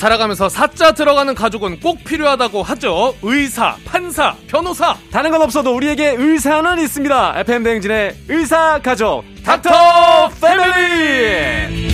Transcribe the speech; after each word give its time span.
살아가면서 0.00 0.48
사자 0.48 0.92
들어가는 0.92 1.34
가족은 1.34 1.80
꼭 1.80 2.02
필요하다고 2.04 2.62
하죠. 2.62 3.14
의사, 3.20 3.76
판사, 3.84 4.34
변호사. 4.46 4.96
다른 5.10 5.30
건 5.30 5.42
없어도 5.42 5.76
우리에게 5.76 6.14
의사는 6.16 6.78
있습니다. 6.78 7.34
FM 7.40 7.62
대행진의 7.62 8.16
의사 8.28 8.80
가족 8.82 9.24
닥터 9.44 10.30
패밀리. 10.40 11.90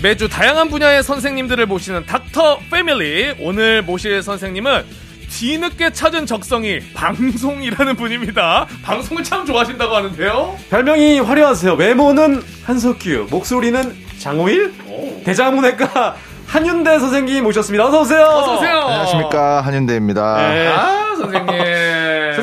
매주 0.00 0.28
다양한 0.28 0.68
분야의 0.68 1.02
선생님들을 1.02 1.66
모시는 1.66 2.06
닥터 2.06 2.60
패밀리. 2.70 3.34
오늘 3.40 3.82
모실 3.82 4.22
선생님은 4.22 5.05
뒤늦게 5.30 5.92
찾은 5.92 6.26
적성이 6.26 6.80
방송이라는 6.94 7.96
분입니다. 7.96 8.66
방송을 8.82 9.22
참 9.24 9.44
좋아하신다고 9.44 9.94
하는데요. 9.94 10.56
별명이 10.70 11.20
화려하세요. 11.20 11.74
외모는 11.74 12.42
한석규, 12.64 13.26
목소리는 13.30 13.94
장호일, 14.18 14.72
대장항문외과 15.24 16.16
한윤대 16.46 16.98
선생님 17.00 17.44
모셨습니다. 17.44 17.86
어서 17.86 18.00
오세요. 18.02 18.22
어서 18.24 18.56
오세요. 18.56 18.78
안녕하십니까 18.82 19.60
한윤대입니다. 19.62 20.36
네. 20.48 20.68
아, 20.68 21.14
선생님. 21.16 21.46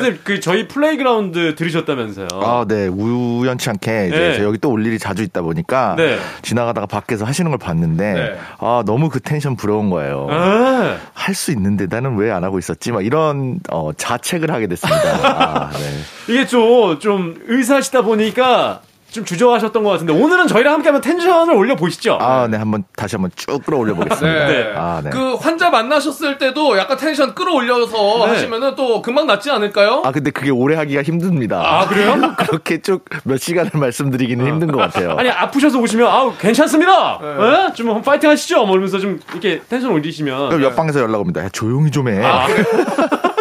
선생님 0.04 0.20
그 0.24 0.40
저희 0.40 0.68
Playground 0.68 1.54
들으셨다면서요. 1.54 2.28
아, 2.34 2.64
네 2.68 2.86
우연치 2.88 3.70
않게 3.70 4.08
이제 4.08 4.18
네. 4.18 4.36
저 4.36 4.44
여기 4.44 4.58
또 4.58 4.70
올 4.74 4.84
일이 4.84 4.98
자주 4.98 5.22
있다 5.22 5.40
보니까 5.42 5.94
네. 5.96 6.18
지나가다가 6.42 6.86
밖에서 6.86 7.24
하시는 7.24 7.50
걸 7.50 7.58
봤는데 7.58 8.12
네. 8.12 8.38
아 8.58 8.82
너무 8.84 9.08
그 9.08 9.20
텐션 9.20 9.56
부러운 9.56 9.88
거예요. 9.88 10.26
아, 10.30 10.96
할수 11.14 11.50
있는데 11.52 11.86
나는 11.88 12.16
왜 12.16 12.34
안 12.34 12.42
하고 12.42 12.58
있었지? 12.58 12.90
막 12.90 13.04
이런 13.06 13.60
어, 13.70 13.92
자책을 13.96 14.50
하게 14.50 14.66
됐습니다. 14.66 14.98
아, 15.22 15.70
네. 15.70 16.32
이게 16.34 16.46
좀, 16.46 16.98
좀 16.98 17.36
의사시다 17.46 18.02
보니까 18.02 18.80
좀 19.14 19.24
주저하셨던 19.24 19.84
것 19.84 19.90
같은데 19.90 20.12
오늘은 20.12 20.48
저희랑 20.48 20.74
함께하면 20.74 21.00
텐션을 21.00 21.54
올려 21.54 21.76
보시죠. 21.76 22.18
아, 22.20 22.48
네 22.48 22.56
한번 22.56 22.82
다시 22.96 23.14
한번 23.14 23.30
쭉 23.36 23.64
끌어올려 23.64 23.94
보겠습니다. 23.94 24.46
네. 24.48 24.72
아, 24.76 25.00
네. 25.04 25.10
그 25.10 25.34
환자 25.36 25.70
만나셨을 25.70 26.38
때도 26.38 26.76
약간 26.76 26.96
텐션 26.96 27.34
끌어올려서 27.34 28.26
네. 28.26 28.32
하시면은 28.32 28.74
또 28.74 29.00
금방 29.02 29.26
낫지 29.28 29.50
않을까요? 29.52 30.02
아 30.04 30.10
근데 30.10 30.30
그게 30.32 30.50
오래 30.50 30.74
하기가 30.76 31.02
힘듭니다. 31.04 31.62
아, 31.64 31.86
그래요? 31.86 32.34
그렇게 32.38 32.82
쭉 32.82 33.04
몇 33.22 33.38
시간을 33.38 33.70
말씀드리기는 33.74 34.44
힘든 34.46 34.72
것 34.72 34.78
같아요. 34.78 35.12
아니 35.16 35.30
아프셔서 35.30 35.78
오시면 35.78 36.06
아우 36.08 36.34
괜찮습니다. 36.36 37.18
네. 37.22 37.28
예? 37.68 37.72
좀 37.74 37.86
한번 37.88 38.02
파이팅 38.02 38.28
하시죠. 38.30 38.60
뭐 38.66 38.70
이러면서 38.72 38.98
좀 38.98 39.20
이렇게 39.30 39.62
텐션 39.68 39.92
올리시면 39.92 40.48
그럼 40.48 40.62
옆방에서 40.64 41.00
연락 41.00 41.20
옵니다. 41.20 41.44
야, 41.44 41.48
조용히 41.50 41.90
좀 41.90 42.08
해. 42.08 42.20
아, 42.24 42.46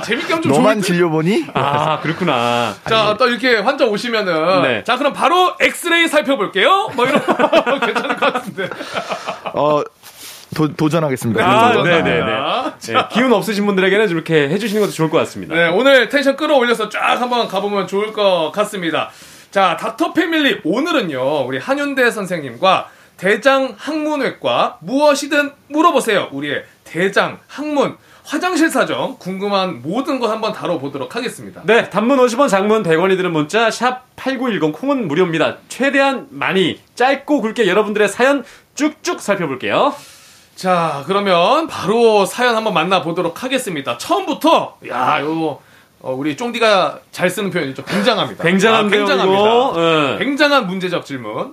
재밌게 0.00 0.32
하면 0.34 0.42
좀 0.42 0.52
너만. 0.52 0.80
진료 0.82 1.10
보니? 1.10 1.46
아 1.54 1.98
그렇구나. 2.00 2.74
자, 2.88 3.16
또 3.18 3.28
이렇게 3.28 3.56
환자 3.56 3.84
오시면은 3.86 4.62
네. 4.62 4.84
자, 4.84 4.96
그럼 4.96 5.12
바로 5.12 5.54
엑스레이 5.60 6.06
살펴볼게요. 6.06 6.90
뭐 6.94 7.06
이런 7.06 7.20
거 7.24 7.34
괜찮을 7.84 8.16
것 8.16 8.32
같은데. 8.32 8.68
어 9.54 9.82
도, 10.54 10.72
도전하겠습니다. 10.74 11.44
아, 11.44 11.72
도전. 11.72 11.84
네, 11.90 12.02
네, 12.02 12.24
네. 12.24 12.92
네, 12.92 13.08
기운 13.12 13.32
없으신 13.32 13.66
분들에게는 13.66 14.08
좀 14.08 14.16
이렇게 14.16 14.48
해주시는 14.48 14.82
것도 14.82 14.92
좋을 14.92 15.10
것 15.10 15.18
같습니다. 15.18 15.54
네, 15.54 15.68
오늘 15.68 16.08
텐션 16.08 16.36
끌어올려서 16.36 16.88
쫙 16.88 17.20
한번 17.20 17.48
가보면 17.48 17.86
좋을 17.86 18.12
것 18.12 18.50
같습니다. 18.54 19.10
자, 19.50 19.76
닥터 19.76 20.12
패밀리 20.12 20.60
오늘은요, 20.64 21.46
우리 21.46 21.58
한윤대 21.58 22.10
선생님과 22.10 22.88
대장 23.16 23.74
항문외과 23.76 24.78
무엇이든 24.80 25.52
물어보세요. 25.68 26.28
우리의 26.32 26.64
대장 26.84 27.38
항문 27.48 27.96
화장실 28.24 28.70
사정 28.70 29.16
궁금한 29.18 29.82
모든 29.82 30.20
것 30.20 30.30
한번 30.30 30.52
다뤄보도록 30.52 31.16
하겠습니다. 31.16 31.62
네, 31.64 31.90
단문 31.90 32.18
50원, 32.18 32.48
장문 32.48 32.82
100원이 32.82 33.16
드는 33.16 33.32
문자 33.32 33.70
샵 33.70 34.04
8910 34.16 34.72
콩은 34.72 35.08
무료입니다. 35.08 35.56
최대한 35.68 36.26
많이 36.30 36.80
짧고 36.94 37.40
굵게 37.40 37.66
여러분들의 37.66 38.08
사연 38.08 38.44
쭉쭉 38.74 39.20
살펴볼게요. 39.20 39.94
자, 40.54 41.04
그러면 41.06 41.66
바로 41.66 42.26
사연 42.26 42.54
한번 42.54 42.74
만나보도록 42.74 43.42
하겠습니다. 43.42 43.96
처음부터, 43.98 44.76
야, 44.88 45.20
요, 45.22 45.58
어, 46.00 46.12
우리 46.12 46.36
쫑디가 46.36 47.00
잘 47.10 47.30
쓰는 47.30 47.50
표현이죠. 47.50 47.84
굉장합니다. 47.84 48.42
굉장한데요, 48.44 49.02
아, 49.02 49.06
굉장합니다. 49.06 50.14
예. 50.14 50.18
굉장한 50.18 50.66
문제적 50.66 51.04
질문. 51.04 51.52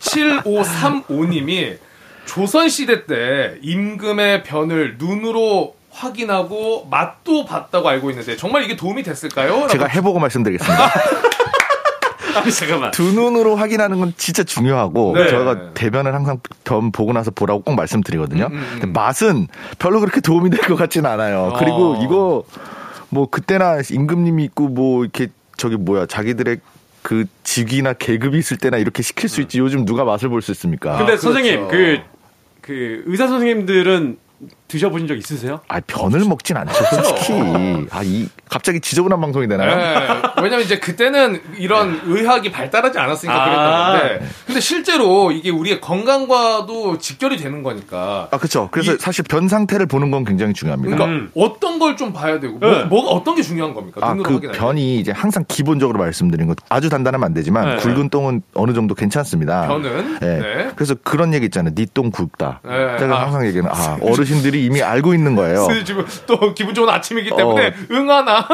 7535님이 0.00 1.78
조선시대 2.26 3.06
때 3.06 3.58
임금의 3.62 4.42
변을 4.42 4.96
눈으로 4.98 5.75
확인하고 5.96 6.86
맛도 6.90 7.44
봤다고 7.46 7.88
알고 7.88 8.10
있는데 8.10 8.36
정말 8.36 8.62
이게 8.64 8.76
도움이 8.76 9.02
됐을까요? 9.02 9.66
제가 9.68 9.86
해보고 9.86 10.18
말씀드리겠습니다. 10.18 10.90
아니, 12.36 12.52
잠깐만. 12.52 12.90
두 12.90 13.02
눈으로 13.14 13.56
확인하는 13.56 13.98
건 13.98 14.12
진짜 14.18 14.44
중요하고 14.44 15.14
네. 15.16 15.28
저희가 15.28 15.72
대변을 15.72 16.14
항상 16.14 16.38
변 16.64 16.92
보고 16.92 17.14
나서 17.14 17.30
보라고 17.30 17.62
꼭 17.62 17.74
말씀드리거든요. 17.76 18.48
음, 18.50 18.52
음. 18.52 18.66
근데 18.72 18.86
맛은 18.88 19.48
별로 19.78 20.00
그렇게 20.00 20.20
도움이 20.20 20.50
될 20.50 20.60
것 20.66 20.76
같지는 20.76 21.08
않아요. 21.10 21.54
그리고 21.58 21.94
어. 21.94 22.04
이거 22.04 22.44
뭐 23.08 23.30
그때나 23.30 23.78
임금님이 23.90 24.44
있고 24.44 24.68
뭐 24.68 25.02
이렇게 25.04 25.28
저기 25.56 25.76
뭐야 25.76 26.04
자기들의 26.06 26.58
그 27.00 27.24
직위나 27.42 27.94
계급이 27.94 28.36
있을 28.36 28.58
때나 28.58 28.76
이렇게 28.76 29.02
시킬 29.02 29.28
수 29.30 29.40
있지 29.40 29.58
요즘 29.60 29.86
누가 29.86 30.04
맛을 30.04 30.28
볼 30.28 30.42
수 30.42 30.50
있습니까? 30.50 30.98
근데 30.98 31.12
아, 31.14 31.16
선생님, 31.16 31.68
그렇죠. 31.68 32.02
그, 32.60 32.72
그, 32.72 33.02
의사 33.06 33.28
선생님들은 33.28 34.18
드셔보신 34.68 35.06
적 35.08 35.16
있으세요? 35.16 35.60
아 35.68 35.80
변을 35.80 36.20
먹진 36.24 36.56
않죠 36.56 36.72
솔직히. 36.74 37.32
아이 37.90 38.28
갑자기 38.48 38.80
지저분한 38.80 39.20
방송이 39.20 39.48
되나요? 39.48 39.76
네. 39.76 40.22
왜냐면 40.42 40.64
이제 40.64 40.78
그때는 40.78 41.40
이런 41.58 42.00
의학이 42.04 42.50
발달하지 42.52 42.98
않았으니까 42.98 43.34
아. 43.42 43.44
그랬던 43.92 44.08
건데. 44.18 44.26
근데 44.46 44.60
실제로 44.60 45.32
이게 45.32 45.50
우리의 45.50 45.80
건강과도 45.80 46.98
직결이 46.98 47.36
되는 47.36 47.62
거니까. 47.62 48.28
아 48.30 48.38
그렇죠. 48.38 48.68
그래서 48.70 48.94
이- 48.94 48.98
사실 48.98 49.24
변 49.28 49.48
상태를 49.48 49.86
보는 49.86 50.10
건 50.10 50.24
굉장히 50.24 50.52
중요합니다. 50.54 50.96
그러니까 50.96 51.16
음. 51.24 51.30
어떤 51.34 51.78
걸 51.78 51.96
좀 51.96 52.12
봐야 52.12 52.38
되고 52.40 52.58
네. 52.60 52.84
뭐, 52.84 53.04
가 53.04 53.10
어떤 53.10 53.36
게 53.36 53.42
중요한 53.42 53.72
겁니까? 53.72 54.00
아, 54.02 54.14
그 54.16 54.38
때. 54.40 54.48
변이 54.52 54.98
이제 54.98 55.12
항상 55.12 55.44
기본적으로 55.48 55.98
말씀드린 55.98 56.46
것 56.46 56.58
아주 56.68 56.90
단단하면 56.90 57.24
안 57.24 57.32
되지만 57.32 57.76
네. 57.76 57.76
굵은 57.76 58.10
똥은 58.10 58.42
어느 58.54 58.74
정도 58.74 58.94
괜찮습니다. 58.94 59.66
변은 59.66 60.18
네. 60.20 60.38
네. 60.40 60.70
그래서 60.76 60.94
그런 61.02 61.32
얘기 61.32 61.46
있잖아요. 61.46 61.72
니똥 61.74 62.10
굵다. 62.10 62.60
네. 62.64 62.98
제가 62.98 63.16
아. 63.18 63.22
항상 63.22 63.46
얘기하는 63.46 63.70
아, 63.72 63.96
어르신들이 64.02 64.55
이미 64.64 64.82
알고 64.82 65.14
있는 65.14 65.34
거예요. 65.36 65.64
슬 65.64 65.84
지금 65.84 66.04
또 66.26 66.54
기분 66.54 66.74
좋은 66.74 66.88
아침이기 66.88 67.30
때문에 67.36 67.66
어. 67.68 67.72
응하나 67.90 68.46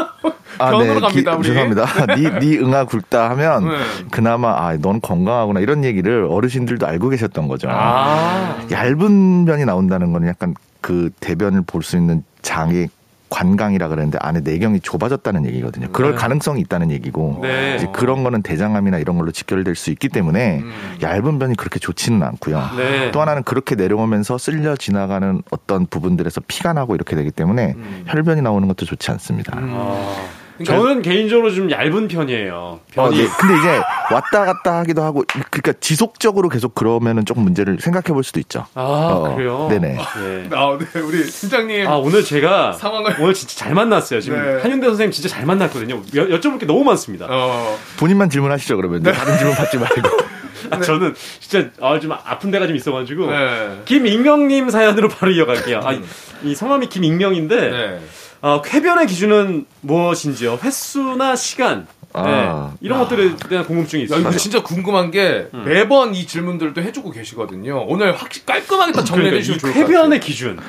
아, 0.59 0.71
변으로 0.71 0.95
네. 0.95 0.99
갑니다 0.99 1.31
기- 1.31 1.37
우리. 1.37 1.47
죄송합니다. 1.47 1.85
니, 2.15 2.45
니 2.45 2.57
응아 2.59 2.85
굵다 2.85 3.29
하면 3.31 3.69
네. 3.69 3.75
그나마 4.11 4.49
아, 4.67 4.77
넌 4.77 5.01
건강하구나 5.01 5.59
이런 5.61 5.83
얘기를 5.83 6.27
어르신들도 6.29 6.85
알고 6.85 7.09
계셨던 7.09 7.47
거죠. 7.47 7.67
아. 7.71 8.57
얇은 8.71 9.45
변이 9.45 9.65
나온다는 9.65 10.11
거는 10.13 10.27
약간 10.27 10.53
그 10.81 11.09
대변을 11.19 11.63
볼 11.65 11.81
수 11.83 11.95
있는 11.97 12.23
장의 12.41 12.89
관강이라 13.33 13.87
그랬는데 13.87 14.19
안에 14.21 14.41
내경이 14.41 14.79
좁아졌다는 14.81 15.47
얘기거든요. 15.47 15.87
그럴 15.91 16.11
네. 16.11 16.17
가능성이 16.17 16.61
있다는 16.61 16.91
얘기고 16.91 17.39
네. 17.41 17.77
이제 17.77 17.87
그런 17.91 18.23
거는 18.23 18.43
대장암이나 18.43 18.99
이런 18.99 19.17
걸로 19.17 19.31
직결될 19.31 19.75
수 19.75 19.89
있기 19.89 20.09
때문에 20.09 20.59
음. 20.59 20.71
얇은 21.01 21.39
변이 21.39 21.55
그렇게 21.55 21.79
좋지는 21.79 22.21
않고요. 22.21 22.61
네. 22.77 23.11
또 23.11 23.21
하나는 23.21 23.41
그렇게 23.41 23.73
내려오면서 23.73 24.37
쓸려 24.37 24.75
지나가는 24.75 25.41
어떤 25.49 25.87
부분들에서 25.87 26.41
피가 26.47 26.73
나고 26.73 26.93
이렇게 26.93 27.15
되기 27.15 27.31
때문에 27.31 27.73
음. 27.75 28.03
혈변이 28.07 28.43
나오는 28.43 28.67
것도 28.67 28.85
좋지 28.85 29.09
않습니다. 29.09 29.53
아. 29.55 30.42
그러니까 30.63 30.87
저는 30.87 31.01
개인적으로 31.01 31.51
좀 31.51 31.69
얇은 31.71 32.07
편이에요. 32.07 32.79
어. 32.95 33.09
네. 33.09 33.27
근데 33.39 33.57
이제 33.59 33.81
왔다 34.11 34.45
갔다 34.45 34.77
하기도 34.79 35.03
하고 35.03 35.23
그러니까 35.51 35.73
지속적으로 35.79 36.49
계속 36.49 36.73
그러면은 36.75 37.25
조금 37.25 37.43
문제를 37.43 37.77
생각해 37.79 38.13
볼 38.13 38.23
수도 38.23 38.39
있죠. 38.39 38.65
아, 38.75 38.81
어, 38.81 39.35
그래요? 39.35 39.67
네네. 39.69 39.87
네. 39.95 40.49
아, 40.53 40.77
네, 40.79 40.99
우리 41.01 41.23
팀장님 41.23 41.87
아, 41.87 41.95
오늘 41.97 42.23
제가 42.23 42.77
상황을- 42.79 43.19
오늘 43.19 43.33
진짜 43.33 43.55
잘 43.55 43.73
만났어요. 43.73 44.21
지금 44.21 44.41
네. 44.41 44.61
한윤대 44.61 44.87
선생님 44.87 45.11
진짜 45.11 45.29
잘 45.29 45.45
만났거든요. 45.45 46.01
여, 46.15 46.27
여쭤볼 46.27 46.59
게 46.59 46.65
너무 46.65 46.83
많습니다. 46.83 47.27
어, 47.29 47.77
본인만 47.97 48.29
질문하시죠 48.29 48.75
그러면 48.77 49.03
네. 49.03 49.11
다른 49.11 49.37
질문 49.37 49.55
받지 49.55 49.77
말고. 49.77 50.09
아, 50.71 50.79
저는 50.79 51.13
진짜 51.39 51.69
아, 51.81 51.99
좀 51.99 52.13
아픈 52.13 52.49
데가 52.49 52.67
좀 52.67 52.75
있어가지고 52.75 53.29
네. 53.29 53.81
김익명님 53.85 54.69
사연으로 54.69 55.09
바로 55.09 55.31
이어갈게요. 55.33 55.81
아, 55.83 55.91
이, 55.93 56.01
이 56.43 56.55
성함이 56.55 56.87
김익명인데 56.87 57.99
네. 58.43 58.49
아, 58.49 58.61
쾌변의 58.61 59.07
기준은 59.07 59.65
무엇인지요? 59.81 60.59
횟수나 60.61 61.35
시간? 61.37 61.87
아. 62.11 62.71
네. 62.73 62.77
이런 62.81 62.99
것들에 62.99 63.37
대한 63.49 63.65
궁금증이 63.65 64.03
야, 64.03 64.05
있어요. 64.05 64.31
진짜 64.37 64.61
궁금한 64.61 65.09
게 65.09 65.47
매번 65.65 66.13
이 66.13 66.27
질문들도 66.27 66.79
해주고 66.83 67.09
계시거든요. 67.09 67.85
오늘 67.87 68.13
확실히 68.13 68.45
깔끔하게 68.45 68.91
딱 68.91 69.03
정리해 69.03 69.31
그러니까 69.31 69.39
이 69.39 69.43
주시면 69.43 69.59
좋을 69.59 69.73
것 69.73 69.79
같아요. 69.79 69.87
쾌변의 69.87 70.19
기준. 70.19 70.59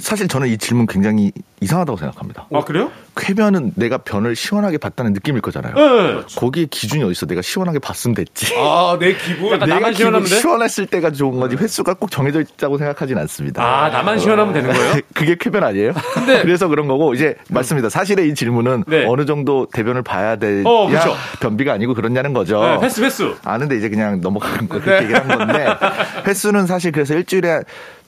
사실 0.00 0.28
저는 0.28 0.48
이 0.48 0.58
질문 0.58 0.86
굉장히 0.86 1.32
이상하다고 1.60 1.96
생각합니다. 1.96 2.46
아 2.52 2.60
그래요? 2.64 2.90
쾌변은 3.16 3.72
내가 3.76 3.98
변을 3.98 4.34
시원하게 4.34 4.78
봤다는 4.78 5.12
느낌일 5.12 5.42
거잖아요. 5.42 5.74
네. 5.74 6.20
거기에 6.36 6.66
기준이 6.70 7.02
어딨어? 7.04 7.26
내가 7.26 7.42
시원하게 7.42 7.78
봤으면 7.78 8.14
됐지. 8.14 8.54
아, 8.56 8.96
내 8.98 9.14
기분. 9.14 9.58
내가 9.58 9.90
돼? 9.90 10.24
시원했을 10.26 10.86
때가 10.86 11.10
좋은 11.12 11.38
거지 11.38 11.56
횟수가 11.56 11.94
꼭 11.94 12.10
정해져 12.10 12.40
있다고 12.40 12.78
생각하진 12.78 13.18
않습니다. 13.18 13.62
아 13.62 13.88
나만 13.90 14.18
시원하면 14.18 14.54
되는 14.54 14.72
거예요? 14.72 14.94
그게 15.14 15.36
쾌변 15.38 15.62
아니에요? 15.64 15.92
그래서 16.42 16.68
그런 16.68 16.86
거고 16.88 17.14
이제 17.14 17.36
맞습니다. 17.48 17.88
사실의 17.88 18.28
이 18.28 18.34
질문은 18.34 18.84
네. 18.86 19.04
어느 19.06 19.26
정도 19.26 19.66
대변을 19.72 20.02
봐야 20.02 20.36
돼야 20.36 20.62
어, 20.64 20.88
그렇죠. 20.88 21.14
변비가 21.40 21.72
아니고 21.72 21.94
그러냐는 21.94 22.32
거죠. 22.32 22.62
네, 22.62 22.78
횟수 22.86 23.04
횟수. 23.04 23.36
아는데 23.44 23.76
이제 23.76 23.88
그냥 23.88 24.20
넘어가는 24.20 24.68
거 24.68 24.78
네. 24.78 24.84
그렇게 24.84 25.04
얘기한 25.04 25.28
건데 25.28 25.66
횟수는 26.26 26.66
사실 26.66 26.92
그래서 26.92 27.14
일주일에 27.14 27.60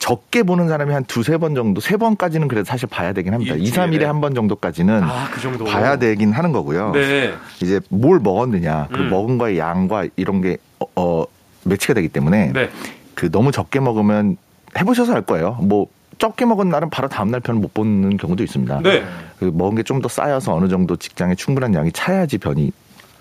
적게 0.05 0.43
보는 0.43 0.69
사람이 0.69 0.93
한 0.93 1.03
두세 1.05 1.39
번 1.39 1.55
정도 1.55 1.81
세 1.81 1.97
번까지는 1.97 2.47
그래도 2.49 2.67
사실 2.67 2.87
봐야 2.91 3.15
되긴 3.15 3.33
합니다. 3.33 3.55
이 3.55 3.61
일주일에? 3.61 3.75
삼일에 3.75 4.05
한 4.05 4.21
번 4.21 4.35
정도까지는 4.35 5.03
아 5.03 5.31
그 5.33 5.41
정도. 5.41 5.65
봐야 5.65 5.97
되긴 5.97 6.31
하는 6.33 6.53
거고요. 6.53 6.93
네. 6.93 7.33
이제 7.63 7.81
뭘 7.89 8.21
먹었느냐, 8.21 8.89
그 8.93 9.01
음. 9.01 9.09
먹은 9.09 9.39
거의 9.39 9.59
양과 9.59 10.09
이런 10.17 10.43
게 10.43 10.59
어, 10.79 10.85
어, 10.97 11.25
매치가 11.65 11.95
되기 11.95 12.09
때문에 12.11 12.53
네. 12.53 12.69
그 13.15 13.31
너무 13.31 13.51
적게 13.51 13.81
먹으면 13.81 14.37
해보셔서 14.79 15.15
알 15.15 15.23
거예요. 15.23 15.53
뭐 15.63 15.87
적게 16.19 16.45
먹은 16.45 16.69
날은 16.69 16.91
바로 16.91 17.09
다음날 17.09 17.41
편을 17.41 17.59
못 17.63 17.73
보는 17.73 18.19
경우도 18.19 18.43
있습니다. 18.45 18.81
네. 18.83 19.05
그 19.39 19.51
먹은 19.55 19.75
게 19.77 19.83
좀 19.85 20.03
더 20.03 20.09
쌓여서 20.11 20.55
어느 20.55 20.69
정도 20.69 20.97
직장에 20.97 21.35
충분한 21.35 21.73
양이 21.73 21.91
차야지 21.93 22.37
변이 22.37 22.73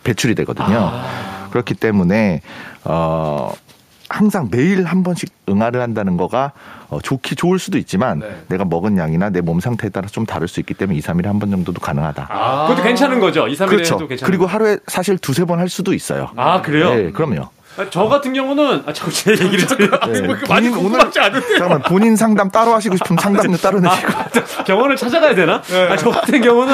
배출이 0.03 0.35
되거든요. 0.35 0.89
아. 0.91 1.47
그렇기 1.51 1.75
때문에 1.75 2.41
어 2.83 3.53
항상 4.13 4.48
매일 4.51 4.83
한 4.86 5.01
번씩 5.01 5.30
응아를 5.50 5.81
한다는 5.81 6.18
거가 6.18 6.51
어, 6.89 7.00
좋기 7.01 7.36
좋을 7.36 7.57
수도 7.57 7.80
있지만 7.80 8.19
네. 8.19 8.27
내가 8.50 8.63
먹은 8.63 8.98
양이나 8.98 9.30
내 9.31 9.42
몸 9.42 9.60
상태에 9.60 9.89
따라 9.89 10.07
좀 10.07 10.25
다를 10.25 10.48
수 10.48 10.60
있기 10.60 10.74
때문에 10.75 10.98
2, 11.00 11.01
3일에 11.01 11.25
한 11.25 11.39
번 11.39 11.50
정도도 11.50 11.81
가능하다. 11.81 12.27
아, 12.30 12.68
그것도 12.68 12.83
괜찮은 12.83 13.19
거죠. 13.19 13.48
2, 13.48 13.56
3일에도 13.56 13.68
그렇죠. 13.69 13.98
괜찮은 14.07 14.30
그리고 14.30 14.45
거. 14.45 14.51
하루에 14.51 14.77
사실 14.88 15.18
두세 15.18 15.45
번 15.45 15.60
할 15.60 15.68
수도 15.68 15.94
있어요. 15.94 16.30
아 16.36 16.62
그래요? 16.62 16.94
네, 16.94 17.12
그럼요. 17.12 17.50
아, 17.77 17.85
저 17.89 18.05
같은 18.05 18.33
경우는 18.33 18.83
아, 18.85 18.93
자꾸 18.93 19.11
제 19.11 19.31
얘기를 19.31 19.65
들 19.65 19.89
아니, 20.01 20.21
뭐 20.21 20.35
네. 20.35 20.41
많이 20.47 20.69
본인 20.69 20.83
궁금하지 20.83 21.19
않은데. 21.19 21.47
잠깐만 21.57 21.81
본인 21.81 22.15
상담 22.15 22.51
따로 22.51 22.73
하시고 22.73 22.95
싶으면 22.97 23.17
상담료 23.19 23.57
따로 23.57 23.79
내시고. 23.79 24.11
병원을 24.65 24.95
찾아가야 24.95 25.33
되나? 25.35 25.61
아, 25.89 25.95
저 25.97 26.09
같은 26.11 26.41
경우는 26.41 26.73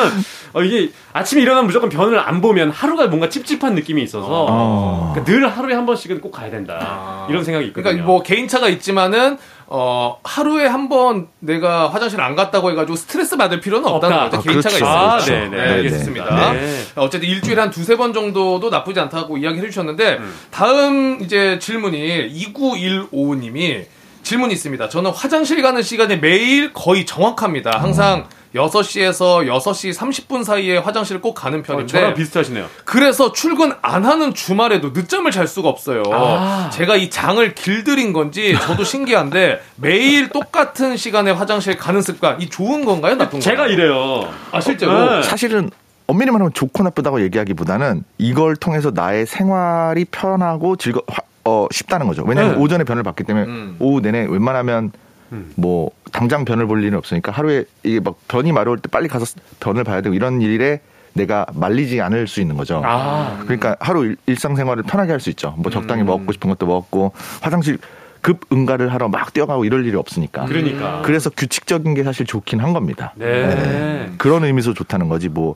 어, 0.53 0.61
이게 0.63 0.91
아침에 1.13 1.41
일어나면 1.41 1.67
무조건 1.67 1.89
변을 1.89 2.19
안 2.19 2.41
보면 2.41 2.71
하루가 2.71 3.07
뭔가 3.07 3.29
찝찝한 3.29 3.75
느낌이 3.75 4.01
있어서 4.03 4.27
어. 4.49 5.11
그러니까 5.13 5.31
늘 5.31 5.47
하루에 5.47 5.75
한 5.75 5.85
번씩은 5.85 6.21
꼭 6.21 6.31
가야 6.31 6.49
된다 6.49 7.27
이런 7.29 7.43
생각이 7.43 7.67
있거든요. 7.67 7.83
그러니까 7.83 8.05
뭐 8.05 8.23
개인차가 8.23 8.67
있지만은 8.69 9.37
어 9.71 10.19
하루에 10.24 10.66
한 10.66 10.89
번 10.89 11.27
내가 11.39 11.89
화장실 11.89 12.19
안 12.21 12.36
갔다고 12.36 12.71
해가지고 12.71 12.95
스트레스 12.95 13.38
받을 13.38 13.60
필요는 13.60 13.88
없다는 13.88 14.18
없다. 14.18 14.38
거죠. 14.38 14.50
아, 14.50 14.51
개인차가 14.51 14.75
그렇죠. 14.75 14.86
있으니까. 14.86 15.00
아, 15.00 15.12
그렇죠. 15.13 15.31
네, 15.31 15.39
네. 15.42 15.50
네, 15.50 15.66
네, 15.66 15.74
알겠습니다. 15.74 16.54
네. 16.54 16.81
어쨌든 16.95 17.30
일주일에 17.30 17.62
한 17.62 17.69
두세 17.69 17.95
번 17.95 18.12
정도도 18.12 18.69
나쁘지 18.71 19.00
않다고 19.00 19.38
이야기해 19.38 19.68
주셨는데 19.68 20.18
음. 20.18 20.33
다음 20.50 21.19
이제 21.21 21.60
질문이 21.60 22.33
2915님이 22.33 23.86
질문이 24.24 24.54
있습니다. 24.54 24.89
저는 24.89 25.12
화장실 25.12 25.62
가는 25.62 25.81
시간이 25.81 26.18
매일 26.18 26.74
거의 26.74 27.06
정확합니다. 27.06 27.80
항상 27.80 28.27
6시에서 28.55 29.45
6시 29.47 29.93
30분 29.93 30.43
사이에 30.43 30.77
화장실을 30.77 31.21
꼭 31.21 31.33
가는 31.33 31.59
어, 31.59 31.61
편인데 31.63 31.87
저랑 31.91 32.13
비슷하시네요. 32.15 32.65
그래서 32.85 33.31
출근 33.31 33.73
안 33.81 34.05
하는 34.05 34.33
주말에도 34.33 34.89
늦잠을 34.93 35.31
잘 35.31 35.47
수가 35.47 35.69
없어요. 35.69 36.03
아. 36.11 36.69
제가 36.73 36.95
이 36.95 37.09
장을 37.09 37.53
길들인 37.53 38.13
건지 38.13 38.57
저도 38.61 38.83
신기한데 38.83 39.61
매일 39.77 40.29
똑같은 40.29 40.97
시간에 40.97 41.31
화장실 41.31 41.77
가는 41.77 42.01
습관 42.01 42.41
이 42.41 42.49
좋은 42.49 42.85
건가요, 42.85 43.15
나쁜 43.15 43.39
건가요? 43.39 43.41
제가 43.41 43.67
이래요. 43.67 44.27
아 44.51 44.59
실제로 44.59 45.17
네. 45.17 45.23
사실은 45.23 45.69
엄밀히 46.07 46.31
말하면 46.31 46.53
좋고 46.53 46.81
나쁘다고 46.83 47.21
얘기하기보다는 47.21 48.03
이걸 48.17 48.55
통해서 48.55 48.89
나의 48.91 49.27
생활이 49.27 50.05
편하고 50.05 50.75
즐거 50.75 51.03
화- 51.07 51.21
어, 51.45 51.67
쉽다는 51.71 52.07
거죠. 52.07 52.23
왜냐하면 52.25 52.55
네. 52.55 52.61
오전에 52.61 52.83
변을 52.83 53.03
받기 53.03 53.23
때문에 53.23 53.45
음. 53.45 53.75
오후 53.79 54.01
내내 54.01 54.25
웬만하면 54.29 54.91
음. 55.31 55.51
뭐 55.55 55.91
당장 56.11 56.45
변을 56.45 56.65
볼 56.67 56.83
일은 56.83 56.97
없으니까 56.97 57.31
하루에 57.31 57.65
이게 57.83 57.99
막 57.99 58.15
변이 58.27 58.51
마려울 58.51 58.79
때 58.79 58.89
빨리 58.89 59.07
가서 59.07 59.25
변을 59.59 59.83
봐야 59.83 60.01
되고 60.01 60.15
이런 60.15 60.41
일에 60.41 60.81
내가 61.13 61.45
말리지 61.53 62.01
않을 62.01 62.27
수 62.27 62.39
있는 62.41 62.55
거죠. 62.55 62.81
아. 62.85 63.39
그러니까 63.43 63.75
하루 63.79 64.05
일- 64.05 64.17
일상생활을 64.27 64.83
편하게 64.83 65.11
할 65.11 65.19
수 65.19 65.29
있죠. 65.31 65.53
뭐 65.57 65.71
적당히 65.71 66.01
음. 66.01 66.07
먹고 66.07 66.31
싶은 66.31 66.49
것도 66.49 66.65
먹고 66.65 67.13
화장실 67.41 67.77
급 68.21 68.41
응가를 68.51 68.93
하러 68.93 69.07
막 69.07 69.33
뛰어가고 69.33 69.65
이럴 69.65 69.85
일이 69.85 69.95
없으니까. 69.95 70.45
그러니까. 70.45 71.01
그래서 71.05 71.29
규칙적인 71.29 71.93
게 71.93 72.03
사실 72.03 72.25
좋긴 72.25 72.59
한 72.59 72.73
겁니다. 72.73 73.13
네. 73.15 74.11
그런 74.17 74.43
의미에서 74.43 74.73
좋다는 74.73 75.07
거지 75.09 75.29
뭐. 75.29 75.55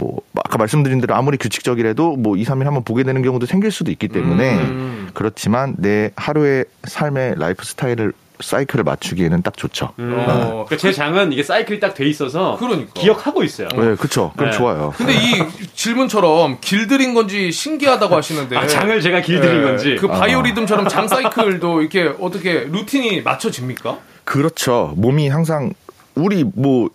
뭐 0.00 0.20
아까 0.44 0.58
말씀드린 0.58 1.00
대로 1.00 1.16
아무리 1.16 1.36
규칙적이라도 1.38 2.16
뭐 2.18 2.36
2, 2.36 2.44
3일 2.44 2.62
한번 2.64 2.84
보게 2.84 3.02
되는 3.02 3.20
경우도 3.20 3.46
생길 3.46 3.72
수도 3.72 3.90
있기 3.90 4.06
때문에 4.06 4.54
음. 4.60 5.08
그렇지만 5.12 5.74
내 5.76 6.12
하루의 6.14 6.66
삶의 6.84 7.34
라이프 7.36 7.64
스타일을 7.64 8.12
사이클을 8.40 8.84
맞추기에는 8.84 9.42
딱 9.42 9.56
좋죠. 9.56 9.90
음. 9.98 10.14
어. 10.16 10.64
그러니까 10.66 10.76
제 10.76 10.92
장은 10.92 11.32
이게 11.32 11.42
사이클이 11.42 11.80
딱 11.80 11.94
돼 11.94 12.06
있어서 12.06 12.56
그러니까. 12.58 12.92
기억하고 12.94 13.42
있어요. 13.42 13.68
네, 13.68 13.94
그렇죠. 13.96 14.32
그럼 14.36 14.50
네. 14.50 14.56
좋아요. 14.56 14.92
근데 14.96 15.14
이 15.14 15.42
질문처럼 15.74 16.58
길들인 16.60 17.14
건지 17.14 17.50
신기하다고 17.50 18.14
하시는데 18.14 18.56
아, 18.56 18.66
장을 18.66 19.00
제가 19.00 19.20
길들인 19.22 19.62
네. 19.62 19.62
건지. 19.62 19.96
그 19.98 20.06
바이오리듬처럼 20.08 20.88
장 20.88 21.08
사이클도 21.08 21.80
이렇게 21.80 22.12
어떻게 22.20 22.66
루틴이 22.70 23.22
맞춰집니까? 23.22 23.98
그렇죠. 24.24 24.92
몸이 24.96 25.28
항상 25.28 25.72
우리 26.14 26.44
뭐 26.44 26.90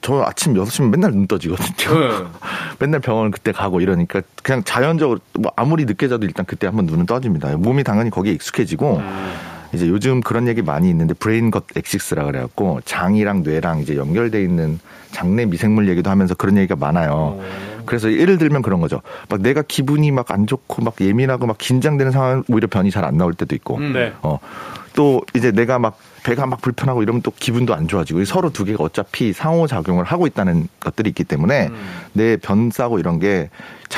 저 0.00 0.22
아침 0.22 0.54
6시면 0.54 0.90
맨날 0.90 1.10
눈 1.12 1.26
떠지거든요. 1.26 2.00
네. 2.00 2.24
맨날 2.78 3.00
병원 3.00 3.30
그때 3.30 3.52
가고 3.52 3.80
이러니까 3.80 4.22
그냥 4.42 4.62
자연적으로 4.64 5.18
뭐 5.34 5.52
아무리 5.56 5.84
늦게 5.84 6.08
자도 6.08 6.24
일단 6.24 6.46
그때 6.46 6.66
한번 6.66 6.86
눈은 6.86 7.06
떠집니다. 7.06 7.56
몸이 7.56 7.84
당연히 7.84 8.10
거기에 8.10 8.32
익숙해지고 8.32 8.98
음. 8.98 9.57
이제 9.72 9.86
요즘 9.88 10.20
그런 10.20 10.48
얘기 10.48 10.62
많이 10.62 10.88
있는데 10.90 11.14
brain 11.14 11.50
gut 11.50 11.64
axis라 11.76 12.24
그래갖고 12.24 12.80
장이랑 12.84 13.42
뇌랑 13.42 13.80
이제 13.80 13.96
연결돼 13.96 14.42
있는 14.42 14.78
장내 15.12 15.46
미생물 15.46 15.88
얘기도 15.88 16.10
하면서 16.10 16.34
그런 16.34 16.56
얘기가 16.56 16.76
많아요. 16.76 17.40
그래서 17.86 18.12
예를 18.12 18.38
들면 18.38 18.62
그런 18.62 18.80
거죠. 18.80 19.00
막 19.28 19.40
내가 19.40 19.62
기분이 19.62 20.10
막 20.10 20.30
안 20.30 20.46
좋고 20.46 20.82
막 20.82 20.94
예민하고 21.00 21.46
막 21.46 21.56
긴장되는 21.58 22.12
상황 22.12 22.44
오히려 22.48 22.68
변이 22.68 22.90
잘 22.90 23.04
안 23.04 23.16
나올 23.16 23.32
때도 23.32 23.54
있고. 23.54 23.76
음. 23.78 23.92
네. 23.94 24.12
어. 24.22 24.38
또 24.94 25.22
이제 25.34 25.52
내가 25.52 25.78
막 25.78 25.98
배가 26.24 26.44
막 26.46 26.60
불편하고 26.60 27.02
이러면 27.02 27.22
또 27.22 27.30
기분도 27.30 27.72
안 27.74 27.86
좋아지고 27.88 28.24
서로 28.24 28.50
두 28.50 28.64
개가 28.64 28.82
어차피 28.82 29.32
상호작용을 29.32 30.04
하고 30.04 30.26
있다는 30.26 30.68
것들이 30.80 31.08
있기 31.10 31.24
때문에 31.24 31.68
음. 31.68 31.76
내 32.14 32.36
변 32.36 32.70
싸고 32.70 32.98
이런 32.98 33.18
게 33.20 33.48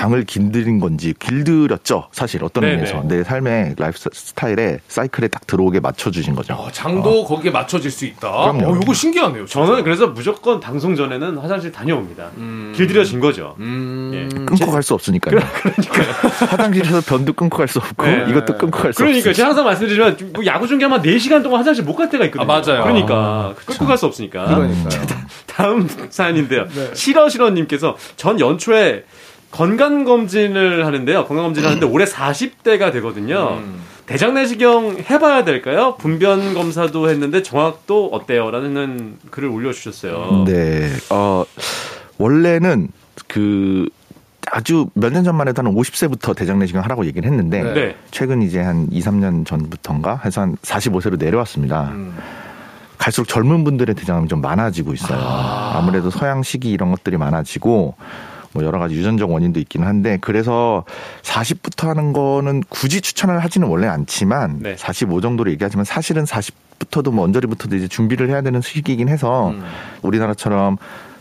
장을 0.01 0.25
길들인 0.25 0.81
건지 0.81 1.13
길들였죠. 1.19 2.09
사실 2.11 2.43
어떤 2.43 2.63
네네. 2.63 2.73
의미에서 2.77 3.03
내 3.07 3.23
삶의 3.23 3.75
라이프 3.77 3.99
스타일에 4.15 4.79
사이클에 4.89 5.29
딱 5.29 5.47
들어오게 5.47 5.81
맞춰주신 5.81 6.35
거죠. 6.35 6.55
어, 6.55 6.71
장도 6.73 7.25
거기에 7.27 7.51
맞춰질 7.51 7.91
수 7.91 8.07
있다. 8.07 8.31
그럼요. 8.31 8.73
어, 8.73 8.81
이거 8.83 8.95
신기하네요. 8.95 9.45
진짜. 9.45 9.67
저는 9.67 9.85
그래서 9.85 10.07
무조건 10.07 10.59
방송 10.59 10.97
전에는 10.97 11.37
화장실 11.37 11.71
다녀옵니다. 11.71 12.31
음. 12.39 12.73
길들여진 12.75 13.21
거죠. 13.21 13.57
음. 13.59 14.11
예. 14.15 14.45
끊고 14.47 14.71
갈수 14.71 14.95
없으니까요. 14.95 15.39
화장실에서 16.49 17.03
변도 17.03 17.35
끊고 17.35 17.59
갈 17.59 17.69
수 17.69 17.79
없고 17.79 18.05
네. 18.07 18.25
이것도 18.31 18.57
끊고 18.57 18.79
갈수 18.81 18.97
그러니까 18.97 19.19
없으니까. 19.19 19.33
제가 19.35 19.49
항상 19.51 19.65
말씀드리지만 19.67 20.17
뭐 20.33 20.47
야구 20.47 20.67
중계하면 20.67 21.03
4시간 21.03 21.43
동안 21.43 21.61
화장실 21.61 21.85
못 21.85 21.95
갈 22.01 22.09
때가 22.09 22.25
있거든요. 22.27 22.51
아, 22.51 22.61
맞아요. 22.63 22.83
그러니까 22.85 23.55
끊고 23.67 23.85
갈 23.85 23.99
수 23.99 24.07
없으니까. 24.07 24.47
그러니까요. 24.47 25.03
다음 25.47 25.87
사연인데요. 26.09 26.67
네. 26.69 26.91
시러시러님께서 26.95 27.97
전 28.17 28.41
연초에 28.41 29.05
건강 29.51 30.05
검진을 30.05 30.87
하는데요. 30.87 31.25
건강 31.27 31.45
검진을 31.47 31.69
하는데 31.69 31.87
올해 31.87 32.05
40대가 32.05 32.93
되거든요. 32.93 33.59
음. 33.63 33.81
대장 34.07 34.35
내시경 34.35 34.97
해봐야 35.09 35.45
될까요? 35.45 35.97
분변 35.99 36.55
검사도 36.55 37.09
했는데 37.11 37.43
정확도 37.43 38.09
어때요?라는 38.13 39.17
글을 39.31 39.49
올려주셨어요. 39.49 40.45
네. 40.47 40.89
어, 41.11 41.45
원래는 42.19 42.89
그 43.29 43.89
아주 44.51 44.89
몇 44.95 45.13
년 45.13 45.23
전만 45.23 45.47
해도 45.47 45.63
한 45.63 45.73
50세부터 45.73 46.35
대장 46.35 46.59
내시경 46.59 46.83
하라고 46.83 47.07
얘기를 47.07 47.31
했는데 47.31 47.63
네. 47.63 47.73
네. 47.73 47.97
최근 48.11 48.43
이제 48.43 48.61
한 48.61 48.89
2, 48.91 49.01
3년 49.01 49.47
전부터인가 49.47 50.21
해서 50.25 50.41
한 50.41 50.57
45세로 50.57 51.17
내려왔습니다. 51.19 51.91
음. 51.93 52.17
갈수록 52.99 53.27
젊은 53.27 53.63
분들의 53.65 53.95
대장암이 53.95 54.27
좀 54.29 54.41
많아지고 54.41 54.93
있어요. 54.93 55.19
아. 55.23 55.81
무래도 55.85 56.11
서양식이 56.11 56.69
이런 56.71 56.91
것들이 56.91 57.17
많아지고 57.17 57.95
뭐 58.53 58.65
여러 58.65 58.79
가지 58.79 58.95
유전적 58.95 59.31
원인도 59.31 59.61
있기는 59.61 59.87
한데 59.87 60.19
그래서 60.21 60.85
40부터 61.23 61.89
하는 61.89 62.13
거는 62.13 62.63
굳이 62.69 63.01
추천을 63.01 63.39
하지는 63.39 63.69
원래 63.69 63.87
않지만 63.87 64.59
네. 64.61 64.77
45 64.77 65.21
정도로 65.21 65.51
얘기하지만 65.53 65.85
사실은 65.85 66.25
40부터도 66.25 67.13
뭐 67.13 67.25
언저리부터도 67.25 67.77
이제 67.77 67.89
준비를 67.89 68.29
해야 68.29 68.43
되는 68.43 68.61
시기이긴 68.61 69.09
해서 69.09 69.51
음. 69.51 69.63
우리나라처럼 70.03 70.79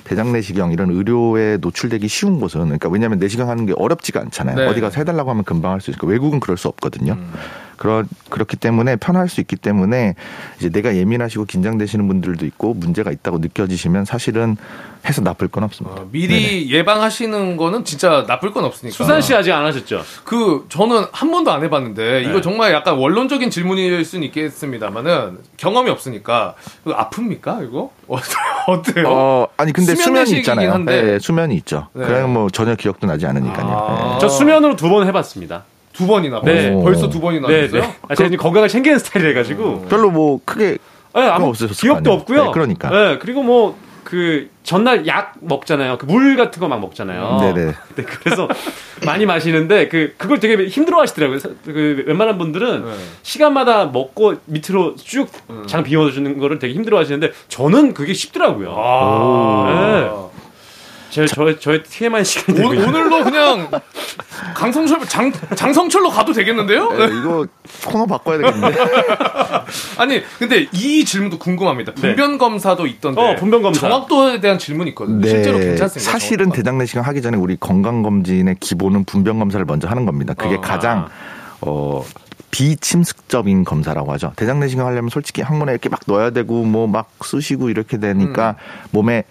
대장 0.09 0.31
내시경 0.31 0.71
이런 0.71 0.89
의료에 0.89 1.57
노출되기 1.61 2.07
쉬운 2.07 2.39
곳은 2.39 2.61
그러니까 2.61 2.89
왜냐하면 2.89 3.19
내시경 3.19 3.47
하는 3.47 3.67
게 3.67 3.73
어렵지가 3.77 4.19
않잖아요. 4.21 4.55
네. 4.55 4.65
어디 4.65 4.81
가서 4.81 4.99
해달라고 4.99 5.29
하면 5.29 5.43
금방 5.43 5.71
할 5.73 5.81
수 5.81 5.91
있고 5.91 6.07
외국은 6.07 6.39
그럴 6.39 6.57
수 6.57 6.67
없거든요. 6.67 7.13
음. 7.13 7.31
그러, 7.77 8.03
그렇기 8.29 8.57
때문에 8.57 8.97
편할 8.97 9.29
수 9.29 9.39
있기 9.39 9.55
때문에 9.55 10.15
이제 10.57 10.69
내가 10.69 10.97
예민하시고 10.97 11.45
긴장되시는 11.45 12.05
분들도 12.09 12.45
있고 12.47 12.73
문제가 12.73 13.09
있다고 13.11 13.37
느껴지시면 13.37 14.03
사실은 14.03 14.57
해서 15.07 15.21
나쁠 15.21 15.47
건 15.47 15.63
없습니다. 15.63 16.01
어, 16.01 16.07
미리 16.11 16.69
예방하시는 16.69 17.55
거는 17.55 17.85
진짜 17.85 18.25
나쁠 18.27 18.51
건 18.51 18.65
없으니까. 18.65 18.93
수산 18.97 19.21
씨 19.21 19.33
아직 19.33 19.53
안 19.53 19.63
하셨죠? 19.65 20.01
그 20.25 20.65
저는 20.67 21.05
한 21.13 21.31
번도 21.31 21.51
안 21.51 21.63
해봤는데 21.63 22.23
네. 22.23 22.29
이거 22.29 22.41
정말 22.41 22.73
약간 22.73 22.97
원론적인 22.97 23.49
질문일 23.49 24.03
수는 24.03 24.25
있겠습니다만은 24.27 25.37
경험이 25.55 25.89
없으니까 25.89 26.55
이거 26.85 26.97
아픕니까 26.97 27.65
이거 27.65 27.91
어때요? 28.69 29.05
어, 29.07 29.47
아니 29.57 29.73
근데 29.73 29.95
수면 29.95 30.25
수면이 30.25 30.39
있잖아요. 30.41 30.71
한데. 30.71 31.01
네, 31.01 31.19
수면이 31.19 31.55
있죠. 31.55 31.87
네. 31.93 32.05
그냥 32.05 32.33
뭐 32.33 32.49
전혀 32.49 32.75
기억도 32.75 33.07
나지 33.07 33.25
않으니까요. 33.25 33.67
아. 33.67 34.09
네. 34.13 34.17
저 34.21 34.29
수면으로 34.29 34.75
두 34.75 34.89
번 34.89 35.07
해봤습니다. 35.07 35.63
두 35.93 36.07
번이나 36.07 36.41
네. 36.43 36.71
벌써, 36.71 36.83
벌써 36.83 37.09
두 37.09 37.19
번이나 37.19 37.47
네, 37.47 37.61
하셨어요? 37.61 37.81
네. 37.81 37.95
아, 38.07 38.15
제가 38.15 38.35
건강을 38.37 38.69
챙기는 38.69 38.97
스타일이라 38.99 39.33
가지고. 39.41 39.81
별로 39.89 40.09
뭐 40.11 40.39
크게 40.45 40.77
네, 41.15 41.21
아무 41.27 41.47
없으셨을 41.47 41.75
거 41.75 41.81
기억도 41.81 42.09
아니에요. 42.11 42.19
없고요. 42.21 42.43
네, 42.45 42.51
그러니까. 42.53 42.89
네, 42.89 43.17
그리고 43.19 43.43
뭐, 43.43 43.75
그, 44.09 44.49
전날 44.63 45.05
약 45.07 45.33
먹잖아요. 45.41 45.97
그 45.99 46.05
물 46.07 46.35
같은 46.35 46.59
거 46.59 46.67
막 46.67 46.79
먹잖아요. 46.81 47.37
네네. 47.41 47.71
네, 47.95 48.03
그래서 48.03 48.47
많이 49.05 49.25
마시는데, 49.25 49.87
그, 49.87 50.13
그걸 50.17 50.39
되게 50.39 50.65
힘들어 50.67 50.99
하시더라고요. 51.01 51.39
사- 51.39 51.49
그, 51.65 52.03
웬만한 52.07 52.37
분들은 52.37 52.85
네. 52.85 52.91
시간마다 53.21 53.85
먹고 53.85 54.35
밑으로 54.45 54.95
쭉장 54.95 55.83
비워 55.83 56.09
주는 56.11 56.37
거를 56.39 56.57
되게 56.59 56.73
힘들어 56.73 56.97
하시는데, 56.97 57.31
저는 57.49 57.93
그게 57.93 58.13
쉽더라고요. 58.13 58.73
아. 58.77 60.28
제, 61.09 61.25
저, 61.25 61.57
저의 61.59 61.83
TMI 61.83 62.23
시간이 62.23 62.59
오, 62.61 62.67
오늘로 62.69 63.23
그냥 63.23 63.69
강성철 64.53 64.99
장 65.07 65.31
장성철로 65.55 66.09
가도 66.09 66.33
되겠는데요? 66.33 66.91
네, 66.91 67.05
이거 67.05 67.47
코너 67.85 68.05
바꿔야 68.05 68.37
되겠는데. 68.37 68.77
아니 69.97 70.23
근데 70.37 70.67
이 70.71 71.03
질문도 71.05 71.39
궁금합니다. 71.39 71.93
분변 71.93 72.37
검사도 72.37 72.85
있던데. 72.85 73.19
어, 73.21 73.35
분변 73.35 73.61
검사. 73.63 73.81
정확도에 73.81 74.39
대한 74.39 74.59
질문이 74.59 74.89
있거든요. 74.91 75.27
실제로 75.27 75.57
괜찮습니다. 75.57 75.99
네. 75.99 76.11
사실은 76.11 76.45
정확도가. 76.45 76.55
대장 76.57 76.77
내시경 76.77 77.03
하기 77.03 77.21
전에 77.21 77.37
우리 77.37 77.57
건강 77.59 78.03
검진의 78.03 78.57
기본은 78.59 79.05
분변 79.05 79.39
검사를 79.39 79.63
먼저 79.65 79.87
하는 79.87 80.05
겁니다. 80.05 80.33
그게 80.35 80.55
어. 80.55 80.61
가장 80.61 81.07
어 81.61 82.05
비침습적인 82.51 83.63
검사라고 83.63 84.11
하죠. 84.13 84.33
대장 84.35 84.59
내시경 84.59 84.85
하려면 84.85 85.09
솔직히 85.09 85.41
항문에 85.41 85.71
이렇게 85.71 85.89
막 85.89 86.01
넣어야 86.05 86.29
되고 86.29 86.63
뭐 86.63 86.87
막 86.87 87.09
쑤시고 87.23 87.69
이렇게 87.69 87.97
되니까 87.97 88.51
음. 88.59 88.87
몸에 88.91 89.23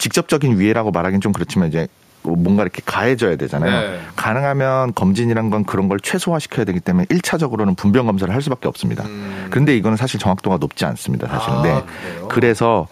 직접적인 0.00 0.58
위해라고 0.58 0.90
말하기는 0.90 1.20
좀 1.20 1.32
그렇지만 1.32 1.68
이제 1.68 1.86
뭔가 2.22 2.62
이렇게 2.62 2.82
가해져야 2.84 3.36
되잖아요. 3.36 3.92
네. 3.92 4.00
가능하면 4.16 4.94
검진이란 4.94 5.50
건 5.50 5.64
그런 5.64 5.88
걸 5.88 6.00
최소화시켜야 6.00 6.64
되기 6.64 6.80
때문에 6.80 7.06
1차적으로는 7.06 7.76
분변 7.76 8.06
검사를 8.06 8.32
할 8.32 8.42
수밖에 8.42 8.68
없습니다. 8.68 9.04
음. 9.04 9.46
그런데 9.50 9.76
이거는 9.76 9.96
사실 9.96 10.18
정확도가 10.18 10.58
높지 10.58 10.84
않습니다. 10.84 11.28
사실은. 11.28 11.58
아, 11.58 11.62
네. 11.62 11.70
그래요? 11.70 12.28
그래서 12.28 12.88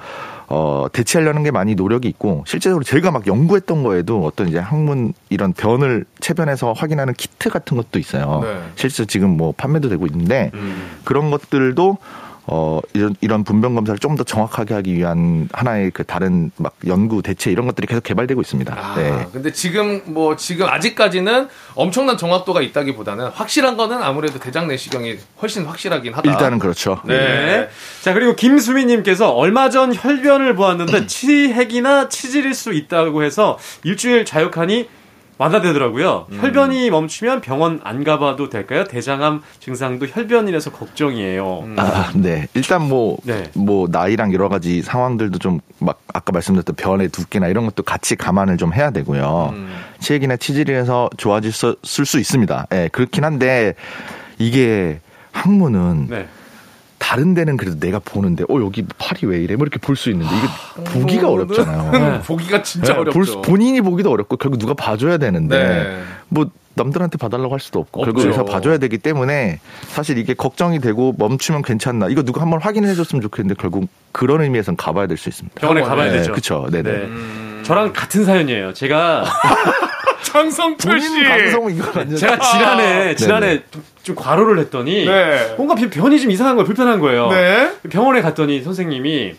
어, 0.50 0.86
대체하려는 0.90 1.42
게 1.42 1.50
많이 1.50 1.74
노력이 1.74 2.08
있고 2.08 2.42
실제적으로 2.46 2.82
제가 2.82 3.10
막 3.10 3.26
연구했던 3.26 3.82
거에도 3.82 4.24
어떤 4.24 4.48
이제 4.48 4.58
항문 4.58 5.12
이런 5.28 5.52
변을 5.52 6.06
체변에서 6.20 6.72
확인하는 6.72 7.12
키트 7.12 7.50
같은 7.50 7.76
것도 7.76 7.98
있어요. 7.98 8.40
네. 8.42 8.62
실제 8.76 9.04
지금 9.04 9.36
뭐 9.36 9.52
판매도 9.54 9.90
되고 9.90 10.06
있는데 10.06 10.50
음. 10.54 10.98
그런 11.04 11.30
것들도 11.30 11.98
어 12.50 12.80
이런 12.94 13.14
이런 13.20 13.44
분변 13.44 13.74
검사를 13.74 13.98
좀 13.98 14.18
더 14.18 14.24
정확하게 14.24 14.74
하기 14.74 14.94
위한 14.94 15.48
하나의 15.52 15.90
그 15.92 16.02
다른 16.02 16.50
막 16.56 16.74
연구 16.86 17.22
대체 17.22 17.50
이런 17.52 17.66
것들이 17.66 17.86
계속 17.86 18.02
개발되고 18.02 18.40
있습니다. 18.40 18.74
아, 18.76 18.94
네. 18.96 19.26
근데 19.32 19.52
지금 19.52 20.02
뭐 20.06 20.34
지금 20.34 20.66
아직까지는 20.66 21.48
엄청난 21.74 22.16
정확도가 22.16 22.60
있다기보다는 22.62 23.28
확실한 23.28 23.76
거는 23.76 24.02
아무래도 24.02 24.40
대장 24.40 24.66
내시경이 24.66 25.16
훨씬 25.40 25.66
확실하긴 25.66 26.14
하다. 26.14 26.30
일단은 26.30 26.58
그렇죠. 26.58 27.00
네. 27.04 27.16
네. 27.16 27.68
자, 28.02 28.12
그리고 28.12 28.34
김수미님께서 28.34 29.30
얼마 29.30 29.70
전 29.70 29.94
혈변을 29.94 30.56
보았는데 30.56 31.06
치핵이나 31.06 32.08
치질일 32.08 32.54
수 32.54 32.72
있다고 32.72 33.22
해서 33.22 33.58
일주일 33.84 34.24
좌욕하니 34.24 34.88
완화되더라고요. 35.38 36.26
음. 36.32 36.38
혈변이 36.40 36.90
멈추면 36.90 37.40
병원 37.40 37.80
안 37.84 38.04
가봐도 38.04 38.48
될까요? 38.50 38.84
대장암 38.84 39.42
증상도 39.60 40.06
혈변이라서 40.06 40.72
걱정이에요. 40.72 41.60
음. 41.64 41.76
아, 41.78 42.10
네. 42.14 42.48
일단 42.54 42.82
뭐, 42.82 43.18
네. 43.22 43.50
뭐, 43.54 43.88
나이랑 43.90 44.32
여러 44.34 44.48
가지 44.48 44.82
상황들도 44.82 45.38
좀 45.38 45.60
막, 45.78 46.00
아까 46.12 46.32
말씀드렸던 46.32 46.76
변의 46.76 47.08
두께나 47.08 47.48
이런 47.48 47.64
것도 47.64 47.84
같이 47.84 48.16
감안을 48.16 48.56
좀 48.56 48.74
해야 48.74 48.90
되고요. 48.90 49.54
음. 49.54 49.72
치액이나 50.00 50.36
치질에서 50.36 51.08
좋아질 51.16 51.52
수 51.52 51.76
있습니다. 52.18 52.66
예, 52.72 52.88
그렇긴 52.92 53.24
한데, 53.24 53.74
이게 54.38 55.00
항문은 55.32 56.06
네. 56.10 56.26
다른 57.08 57.32
데는 57.32 57.56
그래도 57.56 57.78
내가 57.80 57.98
보는데, 58.00 58.44
어, 58.44 58.60
여기 58.60 58.84
팔이 58.98 59.20
왜 59.22 59.38
이래? 59.42 59.56
뭐 59.56 59.64
이렇게 59.64 59.78
볼 59.78 59.96
수 59.96 60.10
있는데, 60.10 60.30
이게 60.36 60.84
보기가 61.00 61.30
어렵잖아요. 61.30 61.90
네. 61.92 62.20
보기가 62.20 62.62
진짜 62.62 62.92
네, 62.92 62.98
어렵죠. 62.98 63.12
볼 63.14 63.24
수- 63.24 63.40
본인이 63.40 63.80
보기도 63.80 64.10
어렵고, 64.10 64.36
결국 64.36 64.58
누가 64.58 64.74
봐줘야 64.74 65.16
되는데, 65.16 65.56
네. 65.58 66.02
뭐 66.28 66.50
남들한테 66.74 67.16
봐달라고 67.16 67.54
할 67.54 67.60
수도 67.60 67.78
없고 67.80 68.02
결국 68.02 68.18
없죠. 68.20 68.28
의사 68.28 68.44
봐줘야 68.44 68.76
되기 68.78 68.98
때문에 68.98 69.58
사실 69.88 70.16
이게 70.18 70.34
걱정이 70.34 70.78
되고 70.80 71.12
멈추면 71.18 71.62
괜찮나 71.62 72.06
이거 72.08 72.22
누가 72.22 72.40
한번 72.42 72.60
확인해 72.60 72.94
줬으면 72.94 73.20
좋겠는데 73.22 73.60
결국 73.60 73.88
그런 74.12 74.42
의미에서는 74.42 74.76
가봐야 74.76 75.08
될 75.08 75.16
수 75.16 75.28
있습니다. 75.28 75.58
병원에 75.60 75.80
가봐야 75.80 76.12
네, 76.12 76.18
되죠. 76.18 76.30
그렇죠. 76.30 76.68
네네. 76.70 76.82
네. 76.88 76.98
음. 77.06 77.62
저랑 77.66 77.92
같은 77.92 78.24
사연이에요. 78.24 78.74
제가 78.74 79.24
장성철 80.22 81.00
씨. 81.00 81.08
본인 81.08 81.24
방송 81.28 81.70
이거 81.72 81.90
완전 81.96 82.16
제가 82.16 82.38
지난해 82.38 83.14
지난해 83.16 83.46
네네. 83.46 83.62
좀, 84.08 84.14
좀 84.14 84.16
과로를 84.16 84.58
했더니 84.58 85.04
네. 85.04 85.54
뭔가 85.56 85.74
변- 85.74 85.90
변이 85.90 86.18
좀 86.20 86.30
이상한 86.30 86.56
거예요. 86.56 86.64
불편한 86.66 86.98
거예요. 87.00 87.28
네. 87.30 87.72
병원에 87.90 88.22
갔더니 88.22 88.62
선생님이 88.62 89.34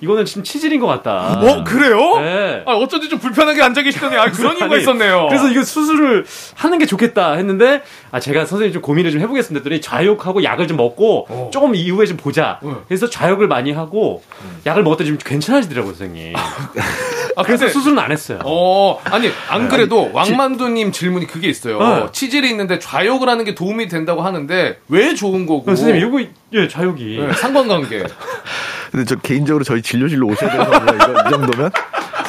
이거는 0.00 0.24
지금 0.24 0.42
치질인 0.42 0.80
것 0.80 0.86
같다. 0.86 1.38
어 1.40 1.64
그래요? 1.64 2.18
네. 2.20 2.62
아, 2.66 2.72
어쩐지 2.72 3.08
좀 3.08 3.18
불편하게 3.18 3.62
앉아 3.62 3.82
계시더니 3.82 4.16
아 4.16 4.26
그런 4.32 4.56
이유가 4.56 4.76
있었네요. 4.76 5.26
그래서 5.28 5.48
이거 5.48 5.62
수술을 5.62 6.24
하는 6.54 6.78
게 6.78 6.86
좋겠다 6.86 7.32
했는데 7.34 7.82
아 8.10 8.20
제가 8.20 8.46
선생님 8.46 8.72
좀 8.72 8.82
고민을 8.82 9.10
좀 9.10 9.20
해보겠습니다 9.20 9.62
했더니 9.62 9.80
좌욕하고 9.80 10.42
약을 10.44 10.66
좀 10.68 10.76
먹고 10.76 11.26
어. 11.28 11.50
조금 11.52 11.74
이후에 11.74 12.06
좀 12.06 12.16
보자. 12.16 12.58
어. 12.62 12.82
그래서 12.88 13.08
좌욕을 13.08 13.48
많이 13.48 13.72
하고 13.72 14.22
약을 14.66 14.82
먹었더니 14.82 15.08
좀 15.08 15.18
괜찮아지더라고요 15.22 15.92
선생님. 15.94 16.34
아, 16.36 17.42
그래서 17.44 17.68
수술은 17.68 17.98
안 17.98 18.12
했어요. 18.12 18.38
어, 18.44 18.98
아니, 19.04 19.30
안 19.48 19.68
그래도 19.68 20.10
왕만두님 20.12 20.92
질문이 20.92 21.26
그게 21.26 21.48
있어요. 21.48 21.78
네. 21.78 22.06
치질이 22.12 22.48
있는데 22.50 22.78
좌욕을 22.78 23.28
하는 23.28 23.44
게 23.44 23.54
도움이 23.54 23.88
된다 23.88 24.05
고 24.14 24.22
하는데 24.22 24.78
왜 24.88 25.14
좋은 25.14 25.46
거고? 25.46 25.64
선생님 25.74 26.06
이거 26.06 26.30
예 26.52 26.68
좌욕이 26.68 27.18
네, 27.18 27.32
상관관계. 27.32 28.04
근데 28.92 29.04
저 29.04 29.16
개인적으로 29.16 29.64
저희 29.64 29.82
진료실로 29.82 30.28
오셔야 30.28 30.50
되는 30.50 30.70
거예요. 30.70 31.14
이 31.26 31.30
정도면 31.30 31.70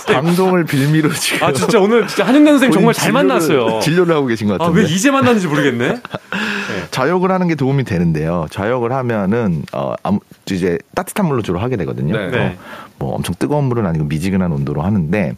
방송을 0.08 0.64
빌미로 0.66 1.10
지금 1.14 1.48
아 1.48 1.52
진짜 1.52 1.80
오늘 1.80 2.08
진짜 2.08 2.26
한윤대 2.26 2.52
선생님 2.52 2.74
정말 2.74 2.94
잘 2.94 3.10
진료를- 3.12 3.14
만났어요. 3.14 3.80
진료를 3.82 4.16
하고 4.16 4.28
계신 4.28 4.48
것아 4.48 4.58
같은데. 4.60 4.82
왜 4.82 4.86
이제 4.88 5.12
만났는지 5.12 5.48
모르겠네. 5.48 6.02
좌욕을 6.92 7.32
하는 7.32 7.48
게 7.48 7.56
도움이 7.56 7.84
되는데요. 7.84 8.48
좌욕을 8.50 8.92
하면은 8.92 9.64
어 9.74 9.94
아무 10.04 10.20
이제 10.50 10.78
따뜻한 10.96 11.26
물로 11.28 11.42
주로 11.42 11.60
하게 11.60 11.76
되거든요. 11.78 12.16
네. 12.18 12.28
네. 12.30 12.40
어, 12.40 12.88
뭐 13.00 13.16
엄청 13.16 13.36
뜨거운 13.38 13.66
물은 13.66 13.86
아니고 13.86 14.06
미지근한 14.06 14.52
온도로 14.52 14.82
하는데 14.82 15.36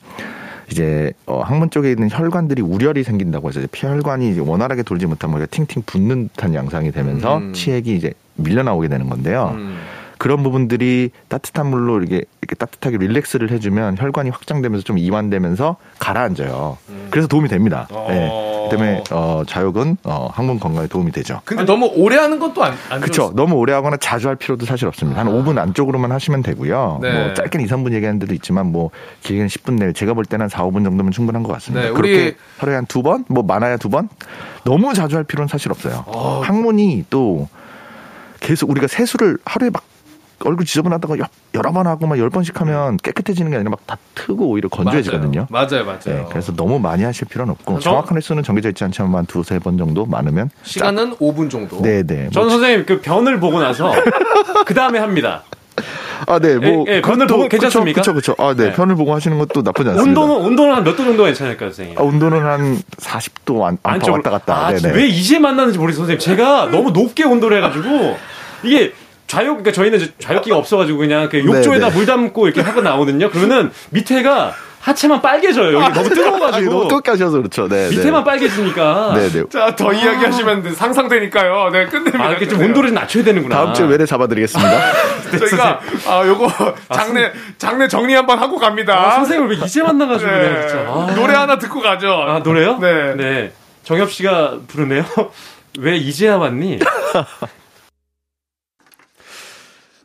이제 0.71 1.13
어, 1.25 1.41
항문 1.41 1.69
쪽에 1.69 1.91
있는 1.91 2.09
혈관들이 2.09 2.61
우열이 2.61 3.03
생긴다고 3.03 3.49
해서 3.49 3.59
이제 3.59 3.67
피혈관이 3.71 4.31
이제 4.31 4.41
원활하게 4.41 4.83
돌지 4.83 5.05
못하면 5.05 5.37
우리가 5.37 5.47
팅팅 5.51 5.83
붓는 5.85 6.29
듯한 6.29 6.53
양상이 6.53 6.91
되면서 6.91 7.37
음. 7.37 7.53
치액이 7.53 7.95
이제 7.95 8.13
밀려 8.35 8.63
나오게 8.63 8.87
되는 8.87 9.09
건데요. 9.09 9.55
음. 9.55 9.77
그런 10.17 10.43
부분들이 10.43 11.11
따뜻한 11.29 11.67
물로 11.67 11.97
이렇게, 11.99 12.23
이렇게 12.41 12.55
따뜻하게 12.55 12.97
릴렉스를 12.97 13.51
해주면 13.51 13.97
혈관이 13.97 14.29
확장되면서 14.31 14.83
좀 14.83 14.97
이완되면서 14.97 15.77
가라앉아요. 15.97 16.77
그래서 17.09 17.27
도움이 17.29 17.47
됩니다. 17.47 17.87
어. 17.89 18.07
네. 18.09 18.48
그 18.69 18.77
때문에 18.77 19.03
어, 19.11 19.43
좌욕은 19.47 19.97
어, 20.03 20.29
항문 20.31 20.59
건강에 20.59 20.87
도움이 20.87 21.11
되죠. 21.11 21.41
근데 21.45 21.63
너무 21.65 21.91
오래 21.95 22.17
하는 22.17 22.39
것도 22.39 22.63
안, 22.63 22.73
안 22.89 22.99
그렇죠. 23.01 23.27
좋- 23.29 23.35
너무 23.35 23.55
오래 23.55 23.73
하거나 23.73 23.97
자주 23.97 24.27
할 24.27 24.35
필요도 24.35 24.65
사실 24.65 24.87
없습니다. 24.87 25.19
한 25.19 25.27
5분 25.27 25.57
안쪽으로만 25.57 26.11
하시면 26.11 26.43
되고요. 26.43 26.99
네. 27.01 27.11
뭐 27.11 27.33
짧게는 27.33 27.65
2, 27.65 27.69
3분 27.69 27.93
얘기하는 27.93 28.19
데도 28.19 28.33
있지만 28.35 28.67
뭐 28.71 28.91
길게는 29.23 29.47
10분 29.47 29.73
내에 29.79 29.91
제가 29.93 30.13
볼 30.13 30.25
때는 30.25 30.43
한 30.43 30.49
4, 30.49 30.63
5분 30.65 30.83
정도면 30.83 31.11
충분한 31.11 31.43
것 31.43 31.51
같습니다. 31.53 31.87
네, 31.87 31.91
그렇게 31.93 32.35
하루에 32.57 32.75
한 32.75 32.85
두 32.85 33.01
번, 33.03 33.25
뭐 33.27 33.43
많아야 33.43 33.77
두 33.77 33.89
번. 33.89 34.09
너무 34.63 34.93
자주 34.93 35.15
할 35.17 35.23
필요는 35.23 35.47
사실 35.47 35.71
없어요. 35.71 36.03
어. 36.07 36.41
항문이 36.43 37.05
또 37.09 37.47
계속 38.39 38.69
우리가 38.69 38.87
세수를 38.87 39.37
하루에 39.45 39.69
막 39.69 39.83
얼굴 40.45 40.65
지저분하다가 40.65 41.19
여- 41.19 41.27
여러 41.55 41.71
번 41.71 41.87
하고 41.87 42.07
막 42.07 42.17
열 42.19 42.29
번씩 42.29 42.59
하면 42.61 42.97
깨끗해지는 42.97 43.51
게 43.51 43.57
아니라 43.57 43.71
막 43.71 43.79
다 43.85 43.97
트고 44.15 44.47
오히려 44.49 44.69
건조해지거든요. 44.69 45.47
맞아요, 45.49 45.83
맞아요. 45.85 45.99
네, 46.05 46.25
그래서 46.29 46.53
너무 46.55 46.79
많이 46.79 47.03
하실 47.03 47.27
필요는 47.27 47.51
없고 47.53 47.75
저- 47.79 47.89
정확한 47.91 48.15
횟수는 48.17 48.43
정해져 48.43 48.69
있지 48.69 48.83
않지만 48.83 49.13
한 49.15 49.25
두세 49.25 49.59
번 49.59 49.77
정도 49.77 50.05
많으면 50.05 50.49
시간은 50.63 51.15
5분 51.17 51.49
정도. 51.49 51.81
네, 51.81 52.03
네. 52.03 52.29
전 52.31 52.49
선생님 52.49 52.85
그 52.85 53.01
변을 53.01 53.39
보고 53.39 53.59
나서 53.59 53.91
그 54.65 54.73
다음에 54.73 54.99
합니다. 54.99 55.43
아, 56.27 56.37
네, 56.37 56.55
뭐. 56.55 56.85
예, 56.87 56.95
예, 56.97 57.01
편을 57.01 57.25
그것도- 57.25 57.29
보고 57.29 57.47
괜찮습니까? 57.47 58.01
그쵸, 58.01 58.13
그쵸. 58.13 58.35
아, 58.37 58.53
네, 58.53 58.65
네. 58.65 58.73
편을 58.73 58.95
보고 58.95 59.15
하시는 59.15 59.37
것도 59.39 59.61
나쁘지 59.61 59.89
않습니다. 59.91 60.21
온도는 60.21 60.45
온도는 60.45 60.75
한몇 60.75 60.95
도 60.97 61.03
정도가 61.05 61.27
괜찮을까요, 61.27 61.69
선생님? 61.69 61.97
아, 61.97 62.01
온도는 62.03 62.45
한 62.45 62.77
40도 62.97 63.63
안, 63.63 63.77
안쪽으로- 63.77 64.11
왔다 64.11 64.29
갔다. 64.29 64.67
아, 64.67 64.73
네네. 64.73 64.93
왜 64.93 65.07
이제 65.07 65.39
만났는지 65.39 65.79
모르겠어요, 65.79 66.05
선생님. 66.07 66.19
제가 66.19 66.69
너무 66.69 66.91
높게 66.91 67.23
온도를 67.23 67.57
해가지고 67.57 68.17
이게 68.63 68.93
좌욕, 69.29 69.57
그러니까 69.59 69.71
저희는 69.71 70.11
좌욕기가 70.17 70.57
없어가지고 70.57 70.97
그냥 70.97 71.29
그 71.29 71.37
욕조에다 71.45 71.87
네네. 71.87 71.95
물 71.95 72.05
담고 72.07 72.47
이렇게 72.47 72.61
하고 72.61 72.81
나오거든요. 72.81 73.29
그러면은 73.29 73.71
밑에가 73.91 74.55
하체만 74.79 75.21
빨개져요. 75.21 75.77
여기 75.77 75.93
너무 75.93 76.07
아, 76.07 76.09
뜨거워가지고 76.09 76.71
너무 76.71 76.87
끝까지 76.87 77.21
하셔서 77.21 77.37
그렇죠. 77.37 77.67
네. 77.67 77.89
밑에만 77.89 78.23
빨개지니까. 78.23 79.13
네, 79.15 79.29
네. 79.29 79.43
자, 79.51 79.75
더 79.75 79.93
이야기하시면 79.93 80.73
상상되니까요. 80.73 81.69
네, 81.71 81.85
끝냅니다. 81.85 82.23
아, 82.23 82.29
이렇게 82.31 82.47
좀. 82.47 82.59
온도를 82.59 82.89
좀 82.89 82.95
낮춰야 82.95 83.23
되는구나. 83.23 83.55
다음 83.55 83.73
주에 83.75 83.85
외래 83.85 84.07
잡아드리겠습니다. 84.07 84.79
저희가 85.37 85.79
아 86.07 86.25
요거 86.25 86.75
장례 86.91 87.31
장례 87.59 87.87
정리 87.87 88.15
한번 88.15 88.39
하고 88.39 88.57
갑니다. 88.57 88.97
아, 88.97 89.11
선생님을 89.17 89.57
왜 89.57 89.63
이제 89.63 89.83
만나가지고 89.83 90.31
네. 90.31 90.37
내가 90.49 90.67
진짜. 90.67 90.85
아. 90.87 91.13
노래 91.15 91.33
하나 91.35 91.59
듣고 91.59 91.81
가죠. 91.81 92.25
아, 92.27 92.39
노래요? 92.39 92.79
네. 92.79 93.13
네. 93.15 93.53
정엽 93.83 94.11
씨가 94.11 94.59
부르네요. 94.67 95.03
왜 95.77 95.97
이제야 95.97 96.37
왔니? 96.37 96.79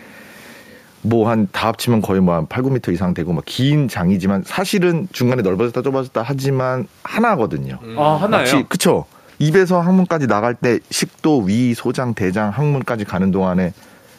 뭐 1.05 1.27
한 1.29 1.47
다 1.51 1.67
합치면 1.67 2.01
거의 2.01 2.21
뭐 2.21 2.35
한 2.35 2.47
8, 2.47 2.63
9m 2.63 2.93
이상 2.93 3.13
되고 3.13 3.33
막 3.33 3.43
긴 3.45 3.89
장이지만 3.89 4.43
사실은 4.45 5.07
중간에 5.11 5.41
넓어졌다 5.41 5.81
좁아졌다 5.81 6.21
하지만 6.25 6.87
하나거든요. 7.03 7.79
아, 7.97 8.17
하나요? 8.21 8.45
그쵸? 8.69 9.05
입에서 9.39 9.81
항문까지 9.81 10.27
나갈 10.27 10.53
때 10.55 10.79
식도, 10.89 11.41
위, 11.41 11.73
소장, 11.73 12.13
대장, 12.13 12.49
항문까지 12.51 13.03
가는 13.03 13.31
동안에 13.31 13.73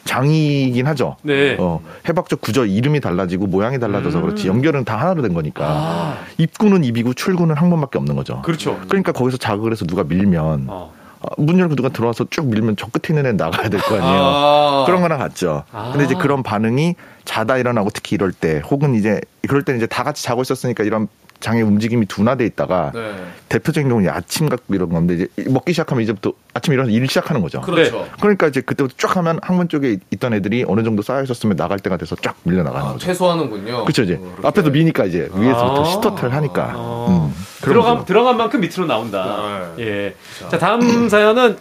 장이긴 0.05 0.87
하죠. 0.87 1.17
네. 1.23 1.57
어, 1.59 1.81
해박적 2.07 2.39
구조 2.39 2.65
이름이 2.65 3.01
달라지고 3.01 3.47
모양이 3.47 3.79
달라져서 3.79 4.19
음. 4.19 4.23
그렇지 4.23 4.47
연결은 4.47 4.85
다 4.85 4.97
하나로 4.97 5.21
된 5.23 5.33
거니까 5.33 5.65
아, 5.67 6.17
입구는 6.37 6.83
입이고 6.83 7.13
출구는 7.13 7.55
항문밖에 7.55 7.97
없는 7.97 8.15
거죠. 8.15 8.41
그렇죠. 8.43 8.79
그러니까 8.87 9.11
거기서 9.11 9.37
자극을 9.37 9.71
해서 9.71 9.85
누가 9.85 10.03
밀면 10.03 10.67
어. 10.69 10.93
어, 11.21 11.27
문 11.41 11.59
열고 11.59 11.75
누가 11.75 11.89
들어와서 11.89 12.25
쭉 12.29 12.45
밀면 12.47 12.75
저 12.77 12.87
끝에 12.87 13.17
있는 13.17 13.25
애 13.25 13.33
나가야 13.35 13.69
될 13.69 13.81
거 13.81 13.95
아니에요. 13.95 14.21
아. 14.23 14.83
그런 14.85 15.01
거랑 15.01 15.19
같죠. 15.19 15.63
아. 15.71 15.89
근데 15.91 16.05
이제 16.05 16.13
그런 16.15 16.43
반응이 16.43 16.95
자다 17.25 17.57
일어나고 17.57 17.89
특히 17.89 18.13
이럴 18.15 18.31
때 18.31 18.61
혹은 18.69 18.93
이제 18.95 19.19
그럴 19.47 19.63
때는 19.63 19.79
이제 19.79 19.87
다 19.87 20.03
같이 20.03 20.23
자고 20.23 20.43
있었으니까 20.43 20.83
이런 20.83 21.07
장의 21.39 21.63
움직임이 21.63 22.05
둔화돼 22.05 22.45
있다가 22.45 22.91
네. 22.93 23.13
대표적인 23.49 23.89
경우는 23.89 24.09
아침 24.09 24.49
갖고 24.49 24.73
이런 24.73 24.89
건데 24.89 25.15
이제 25.15 25.27
먹기 25.49 25.73
시작하면 25.73 26.03
이제부터 26.03 26.33
아침 26.53 26.73
일어나서 26.73 26.91
일 26.91 27.07
시작하는 27.07 27.41
거죠. 27.41 27.61
그렇죠. 27.61 28.07
그러니까 28.19 28.47
이제 28.47 28.61
그때부터 28.61 28.95
쫙 28.97 29.17
하면 29.17 29.39
항문 29.41 29.69
쪽에 29.69 29.97
있던 30.11 30.33
애들이 30.33 30.65
어느 30.67 30.83
정도 30.83 31.01
쌓여 31.01 31.21
있었으면 31.23 31.55
나갈 31.55 31.79
때가 31.79 31.97
돼서 31.97 32.15
쫙 32.15 32.35
밀려 32.43 32.63
나가는 32.63 32.87
아, 32.87 32.93
거죠. 32.93 33.05
퇴소하는군요. 33.07 33.83
그렇죠 33.83 34.03
이제 34.03 34.15
어, 34.15 34.19
그렇게. 34.19 34.47
앞에서 34.47 34.69
미니까 34.69 35.05
이제 35.05 35.29
위에서부터 35.33 35.81
아. 35.81 35.85
시터트를 35.85 36.33
하니까 36.33 36.71
아. 36.75 37.05
음, 37.09 37.35
들어간. 37.61 38.05
들어간 38.05 38.37
만큼 38.37 38.61
밑으로 38.61 38.85
나온다. 38.85 39.71
네. 39.77 39.83
예. 39.85 40.15
자, 40.49 40.57
다음 40.57 41.09
사연은 41.09 41.57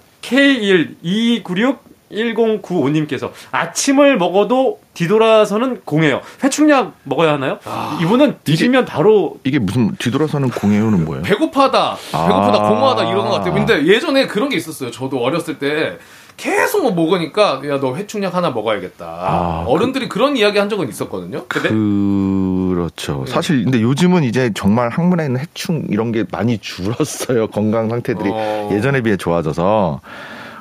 K1296109님께서 2.11 3.31
아침을 3.51 4.19
먹어도 4.19 4.81
뒤돌아서는 4.95 5.83
공해요. 5.85 6.21
회충약 6.43 6.95
먹어야 7.03 7.33
하나요? 7.35 7.59
이분은 8.01 8.37
드시면 8.45 8.85
바로 8.85 9.39
이게 9.45 9.59
무슨 9.59 9.97
뒤돌아서는 9.97 10.51
공예우는 10.51 11.05
뭐예요? 11.05 11.23
배고파다, 11.25 11.97
아. 12.13 12.27
배고프다, 12.27 12.69
공허하다 12.69 13.11
이런 13.11 13.25
것 13.27 13.31
같아요. 13.33 13.55
근데 13.55 13.87
예전에 13.87 14.27
그런 14.27 14.49
게 14.49 14.57
있었어요. 14.57 14.91
저도 14.91 15.21
어렸을 15.21 15.59
때 15.59 15.99
계속 16.37 16.83
뭐 16.83 16.93
먹으니까 16.93 17.63
야 17.67 17.79
너 17.79 17.95
회충약 17.95 18.35
하나 18.35 18.51
먹어야겠다. 18.51 19.05
아, 19.07 19.65
어른들이 19.67 20.09
그... 20.09 20.19
런 20.19 20.37
이야기 20.37 20.59
한 20.59 20.69
적은 20.69 20.89
있었거든요. 20.89 21.45
근데 21.49 21.69
그렇죠. 21.69 23.25
사실 23.27 23.65
근데 23.65 23.81
요즘은 23.81 24.25
이제 24.25 24.51
정말 24.55 24.89
항문에 24.89 25.27
있는 25.27 25.41
해충 25.41 25.87
이런 25.91 26.13
게 26.13 26.25
많이 26.31 26.59
줄었어요. 26.59 27.49
건강 27.49 27.89
상태들이 27.89 28.31
어. 28.33 28.71
예전에 28.73 29.03
비해 29.03 29.17
좋아져서 29.17 30.01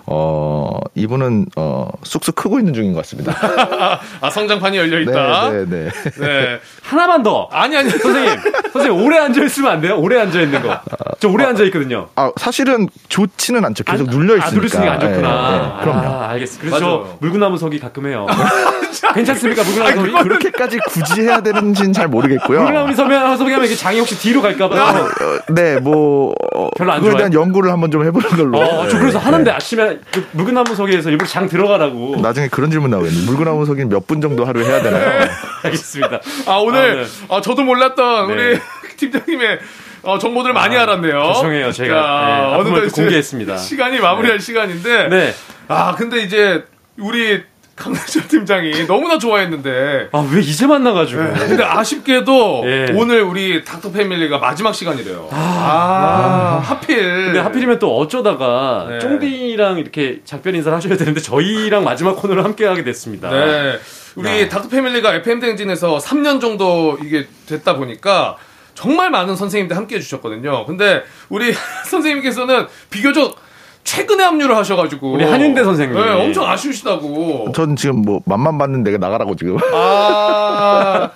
어 0.06 0.80
이분은 0.96 1.48
어 1.56 1.90
쑥쑥 2.04 2.36
크고 2.36 2.60
있는 2.60 2.74
중인 2.74 2.94
것 2.94 3.00
같습니다. 3.00 3.34
아 4.22 4.30
성장판이 4.30 4.78
열려 4.78 5.00
있다. 5.00 5.50
네, 5.52 5.66
네, 5.66 5.90
네. 5.90 6.12
네. 6.20 6.60
하나만 6.84 7.24
더. 7.24 7.48
아니 7.52 7.78
아니. 7.78 7.90
선생님, 7.90 8.40
선생님 8.74 9.06
오래 9.06 9.18
앉아 9.20 9.44
있으면 9.46 9.72
안 9.72 9.82
돼요? 9.82 9.98
오래 9.98 10.20
앉아 10.20 10.42
있는 10.42 10.62
거. 10.62 10.78
저 11.20 11.30
오래 11.30 11.46
앉아 11.46 11.64
있거든요. 11.66 12.10
아 12.16 12.32
사실은 12.36 12.90
좋지는 13.08 13.64
않죠. 13.66 13.84
계속 13.86 14.10
안- 14.10 14.14
눌려 14.16 14.38
있으니까. 14.38 14.48
아, 14.48 14.52
눌려 14.52 14.66
있으니까 14.66 14.92
안 14.94 15.00
좋구나. 15.00 15.52
네, 15.52 15.58
네, 15.58 15.84
그럼요. 15.84 16.08
아, 16.10 16.30
알겠습니다. 16.32 16.78
그래서. 16.78 17.18
물구나무 17.20 17.58
서기 17.58 17.80
가끔 17.80 18.08
해요. 18.08 18.28
괜찮습니까? 19.14 19.64
서기? 19.64 19.80
그거는- 19.80 20.24
그렇게까지 20.24 20.80
굳이 20.90 21.22
해야 21.22 21.42
되는지는 21.42 21.94
잘 21.94 22.08
모르겠고요. 22.08 22.62
물구나무 22.64 22.96
서면 22.96 23.38
서기 23.38 23.52
하면 23.52 23.66
이게 23.66 23.76
장이 23.76 24.00
혹시 24.00 24.18
뒤로 24.18 24.42
갈까봐. 24.42 24.76
어, 24.76 25.10
네, 25.54 25.80
뭐 25.80 26.34
어, 26.56 26.70
별로 26.78 26.92
안 26.94 27.00
그거에 27.00 27.12
좋아요? 27.12 27.18
대한 27.18 27.34
연구를 27.34 27.72
한번 27.72 27.92
좀 27.92 28.06
해보는 28.06 28.30
걸로. 28.32 28.60
어, 28.60 28.88
저 28.88 28.96
네, 28.96 29.00
그래서 29.02 29.20
네. 29.20 29.26
하는데 29.26 29.52
아침에 29.52 29.98
그 30.12 30.26
물구나무 30.32 30.76
서기에서 30.76 31.10
일부러 31.10 31.28
장 31.30 31.48
들어가라고. 31.48 32.18
나중에 32.22 32.48
그런 32.48 32.70
질문 32.72 32.92
나오겠네. 32.92 33.26
물구나무 33.26 33.66
석인 33.66 33.90
몇분 33.90 34.22
정도 34.22 34.46
하루에 34.46 34.66
해야 34.66 34.82
되나요? 34.82 35.28
알겠습니다. 35.64 36.20
아 36.48 36.54
오늘 36.58 36.80
아, 36.80 36.96
네. 37.04 37.06
아, 37.30 37.42
저도 37.42 37.64
몰랐던 37.64 38.28
네. 38.28 38.34
우리 38.34 38.60
팀장님의 38.98 39.60
어, 40.04 40.18
정보들을 40.20 40.54
많이 40.54 40.76
아, 40.78 40.82
알았네요. 40.84 41.32
죄송해요. 41.36 41.72
제가, 41.72 41.96
자, 41.96 42.48
네, 42.64 42.70
어느덧 42.72 42.92
공개했습니다. 42.94 43.56
시간이 43.58 44.00
마무리할 44.00 44.40
시간인데. 44.40 45.08
네. 45.10 45.34
아 45.70 45.96
근데 45.96 46.22
이제 46.24 46.64
우리 47.00 47.42
강대철 47.76 48.28
팀장이 48.28 48.86
너무나 48.86 49.18
좋아했는데. 49.18 50.10
아, 50.12 50.30
왜 50.32 50.42
이제 50.42 50.68
만나가지고. 50.68 51.22
네, 51.24 51.34
근데 51.48 51.64
아쉽게도 51.64 52.64
예. 52.66 52.94
오늘 52.94 53.22
우리 53.24 53.64
닥터 53.64 53.92
패밀리가 53.92 54.38
마지막 54.38 54.74
시간이래요. 54.76 55.30
아, 55.32 56.62
하필. 56.64 56.98
근데 57.02 57.40
하필이면 57.40 57.80
또 57.80 57.98
어쩌다가 57.98 58.88
네. 58.90 59.00
쫑디랑 59.00 59.80
이렇게 59.80 60.22
작별 60.24 60.56
인사를 60.56 60.76
하셔야 60.76 60.98
되는데 60.98 61.20
저희랑 61.20 61.84
마지막 61.84 62.16
코너를 62.16 62.44
함께 62.44 62.66
하게 62.66 62.84
됐습니다. 62.84 63.30
네. 63.32 63.80
우리 64.16 64.48
닥터 64.50 64.70
패밀리가 64.70 65.16
FM 65.16 65.40
대행진에서 65.40 65.98
3년 65.98 66.40
정도 66.40 67.00
이게 67.04 67.28
됐다 67.48 67.76
보니까 67.76 68.38
정말 68.76 69.10
많은 69.10 69.36
선생님들 69.36 69.76
함께 69.76 69.96
해주셨거든요. 69.96 70.66
근데 70.68 71.04
우리 71.30 71.54
선생님께서는 71.90 72.68
비교적 72.92 73.36
최근에 73.84 74.24
합류를 74.24 74.56
하셔가지고 74.56 75.14
우리 75.14 75.24
한윤대 75.24 75.64
선생님. 75.64 75.96
네, 75.96 76.10
엄청 76.26 76.50
아쉬우시다고. 76.50 77.52
전 77.54 77.76
지금 77.76 78.02
뭐 78.02 78.22
맘만 78.26 78.58
받는 78.58 78.84
내가 78.84 78.98
나가라고 78.98 79.36
지금. 79.36 79.58
아 79.74 81.12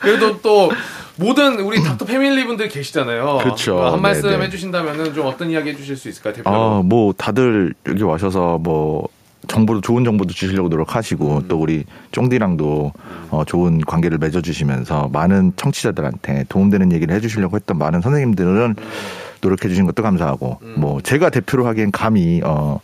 그래도 0.00 0.40
또 0.40 0.70
모든 1.16 1.60
우리 1.60 1.82
닥터 1.82 2.04
패밀리 2.04 2.46
분들 2.46 2.68
계시잖아요. 2.68 3.38
그렇죠. 3.42 3.80
한 3.82 4.00
말씀 4.00 4.30
네네. 4.30 4.46
해주신다면은 4.46 5.14
좀 5.14 5.26
어떤 5.26 5.50
이야기 5.50 5.70
해주실 5.70 5.96
수 5.96 6.08
있을까요, 6.08 6.34
대표로? 6.34 6.54
아, 6.54 6.82
뭐 6.82 7.12
다들 7.12 7.74
여기 7.88 8.02
와셔서 8.02 8.58
뭐 8.58 9.08
정보도 9.48 9.80
좋은 9.80 10.04
정보도 10.04 10.32
주시려고 10.32 10.68
노력하시고 10.68 11.36
음. 11.36 11.48
또 11.48 11.58
우리 11.58 11.84
쫑디랑도 12.12 12.92
어, 13.30 13.44
좋은 13.44 13.80
관계를 13.80 14.18
맺어주시면서 14.18 15.10
많은 15.12 15.52
청취자들한테 15.56 16.44
도움되는 16.48 16.92
얘기를 16.92 17.14
해주시려고 17.14 17.56
했던 17.56 17.78
많은 17.78 18.00
선생님들은 18.00 18.76
음. 18.78 18.84
노력해 19.42 19.68
주신 19.68 19.84
것도 19.84 20.02
감사하고 20.02 20.58
뭐 20.76 21.00
제가 21.02 21.28
대표로 21.28 21.66
하기엔 21.66 21.90
감히 21.90 22.40
어 22.42 22.80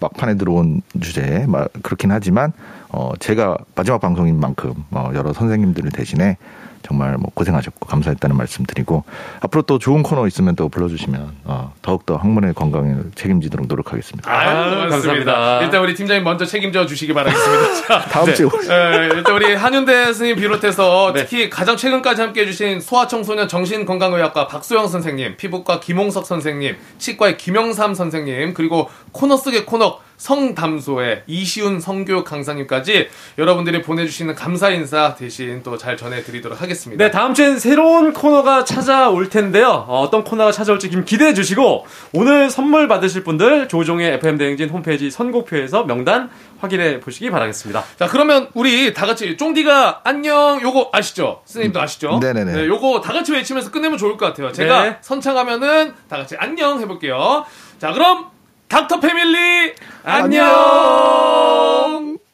막판에 0.00 0.36
들어온 0.36 0.82
주제에 1.00 1.46
막 1.46 1.70
그렇긴 1.82 2.10
하지만 2.10 2.52
어 2.88 3.12
제가 3.20 3.58
마지막 3.76 4.00
방송인 4.00 4.40
만큼 4.40 4.74
어 4.90 5.10
여러 5.14 5.32
선생님들을 5.32 5.90
대신해 5.92 6.38
정말 6.82 7.16
뭐 7.16 7.30
고생하셨고 7.34 7.86
감사했다는 7.86 8.36
말씀 8.36 8.64
드리고 8.64 9.04
앞으로 9.40 9.62
또 9.62 9.78
좋은 9.78 10.02
코너 10.02 10.26
있으면 10.26 10.56
또 10.56 10.68
불러주시면 10.68 11.32
어 11.44 11.72
더욱더 11.82 12.16
학문의 12.16 12.54
건강을 12.54 13.12
책임지도록 13.14 13.66
노력하겠습니다. 13.66 14.30
아유. 14.30 14.88
감사합니다. 14.90 15.62
일단 15.62 15.82
우리 15.82 15.94
팀장님 15.94 16.24
먼저 16.24 16.44
책임져 16.44 16.86
주시기 16.86 17.12
바라겠습니다. 17.12 17.74
자, 17.86 18.00
다음 18.08 18.34
주에 18.34 18.48
네, 18.68 19.08
일단 19.14 19.34
우리 19.34 19.54
한윤대 19.54 20.12
스님 20.12 20.36
비롯해서 20.36 21.12
네. 21.14 21.24
특히 21.24 21.50
가장 21.50 21.76
최근까지 21.76 22.22
함께 22.22 22.42
해 22.42 22.46
주신 22.46 22.80
소아청소년 22.80 23.48
정신건강의학과 23.48 24.46
박소영 24.48 24.88
선생님, 24.88 25.36
피부과 25.36 25.80
김홍석 25.80 26.26
선생님, 26.26 26.76
치과의 26.98 27.36
김영삼 27.36 27.94
선생님, 27.94 28.54
그리고 28.54 28.88
코너 29.12 29.36
속의 29.36 29.66
코너 29.66 29.98
성담소의 30.20 31.22
이시훈 31.26 31.80
성교육 31.80 32.24
강사님까지 32.24 33.08
여러분들이 33.38 33.82
보내주시는 33.82 34.34
감사 34.36 34.70
인사 34.70 35.14
대신 35.16 35.62
또 35.64 35.80
잘 35.80 35.96
전해드리도록 35.96 36.60
하겠습니다. 36.60 37.02
네, 37.02 37.10
다음 37.10 37.32
주엔 37.32 37.58
새로운 37.58 38.12
코너가 38.12 38.64
찾아올 38.64 39.30
텐데요. 39.30 39.86
어, 39.88 40.10
떤 40.10 40.24
코너가 40.24 40.52
찾아올지 40.52 40.90
좀 40.90 41.06
기대해 41.06 41.32
주시고 41.32 41.86
오늘 42.12 42.50
선물 42.50 42.86
받으실 42.86 43.24
분들 43.24 43.68
조종의 43.68 44.12
FM 44.14 44.36
대행진 44.36 44.68
홈페이지 44.68 45.10
선곡표에서 45.10 45.84
명단 45.84 46.28
확인해 46.60 47.00
보시기 47.00 47.30
바라겠습니다. 47.30 47.82
자, 47.98 48.06
그러면 48.08 48.48
우리 48.52 48.92
다 48.92 49.06
같이 49.06 49.38
쫑디가 49.38 50.02
안녕 50.04 50.60
요거 50.60 50.90
아시죠? 50.92 51.40
스님도 51.46 51.80
아시죠? 51.80 52.18
네네네. 52.20 52.52
네, 52.52 52.66
요거 52.66 53.00
다 53.00 53.14
같이 53.14 53.32
외치면서 53.32 53.70
끝내면 53.70 53.96
좋을 53.96 54.18
것 54.18 54.26
같아요. 54.26 54.52
제가 54.52 54.82
네. 54.82 54.96
선창하면은 55.00 55.94
다 56.10 56.18
같이 56.18 56.36
안녕 56.38 56.78
해볼게요. 56.80 57.46
자, 57.78 57.92
그럼 57.92 58.26
닥터 58.70 59.00
패밀리 59.00 59.74
안녕! 60.04 61.79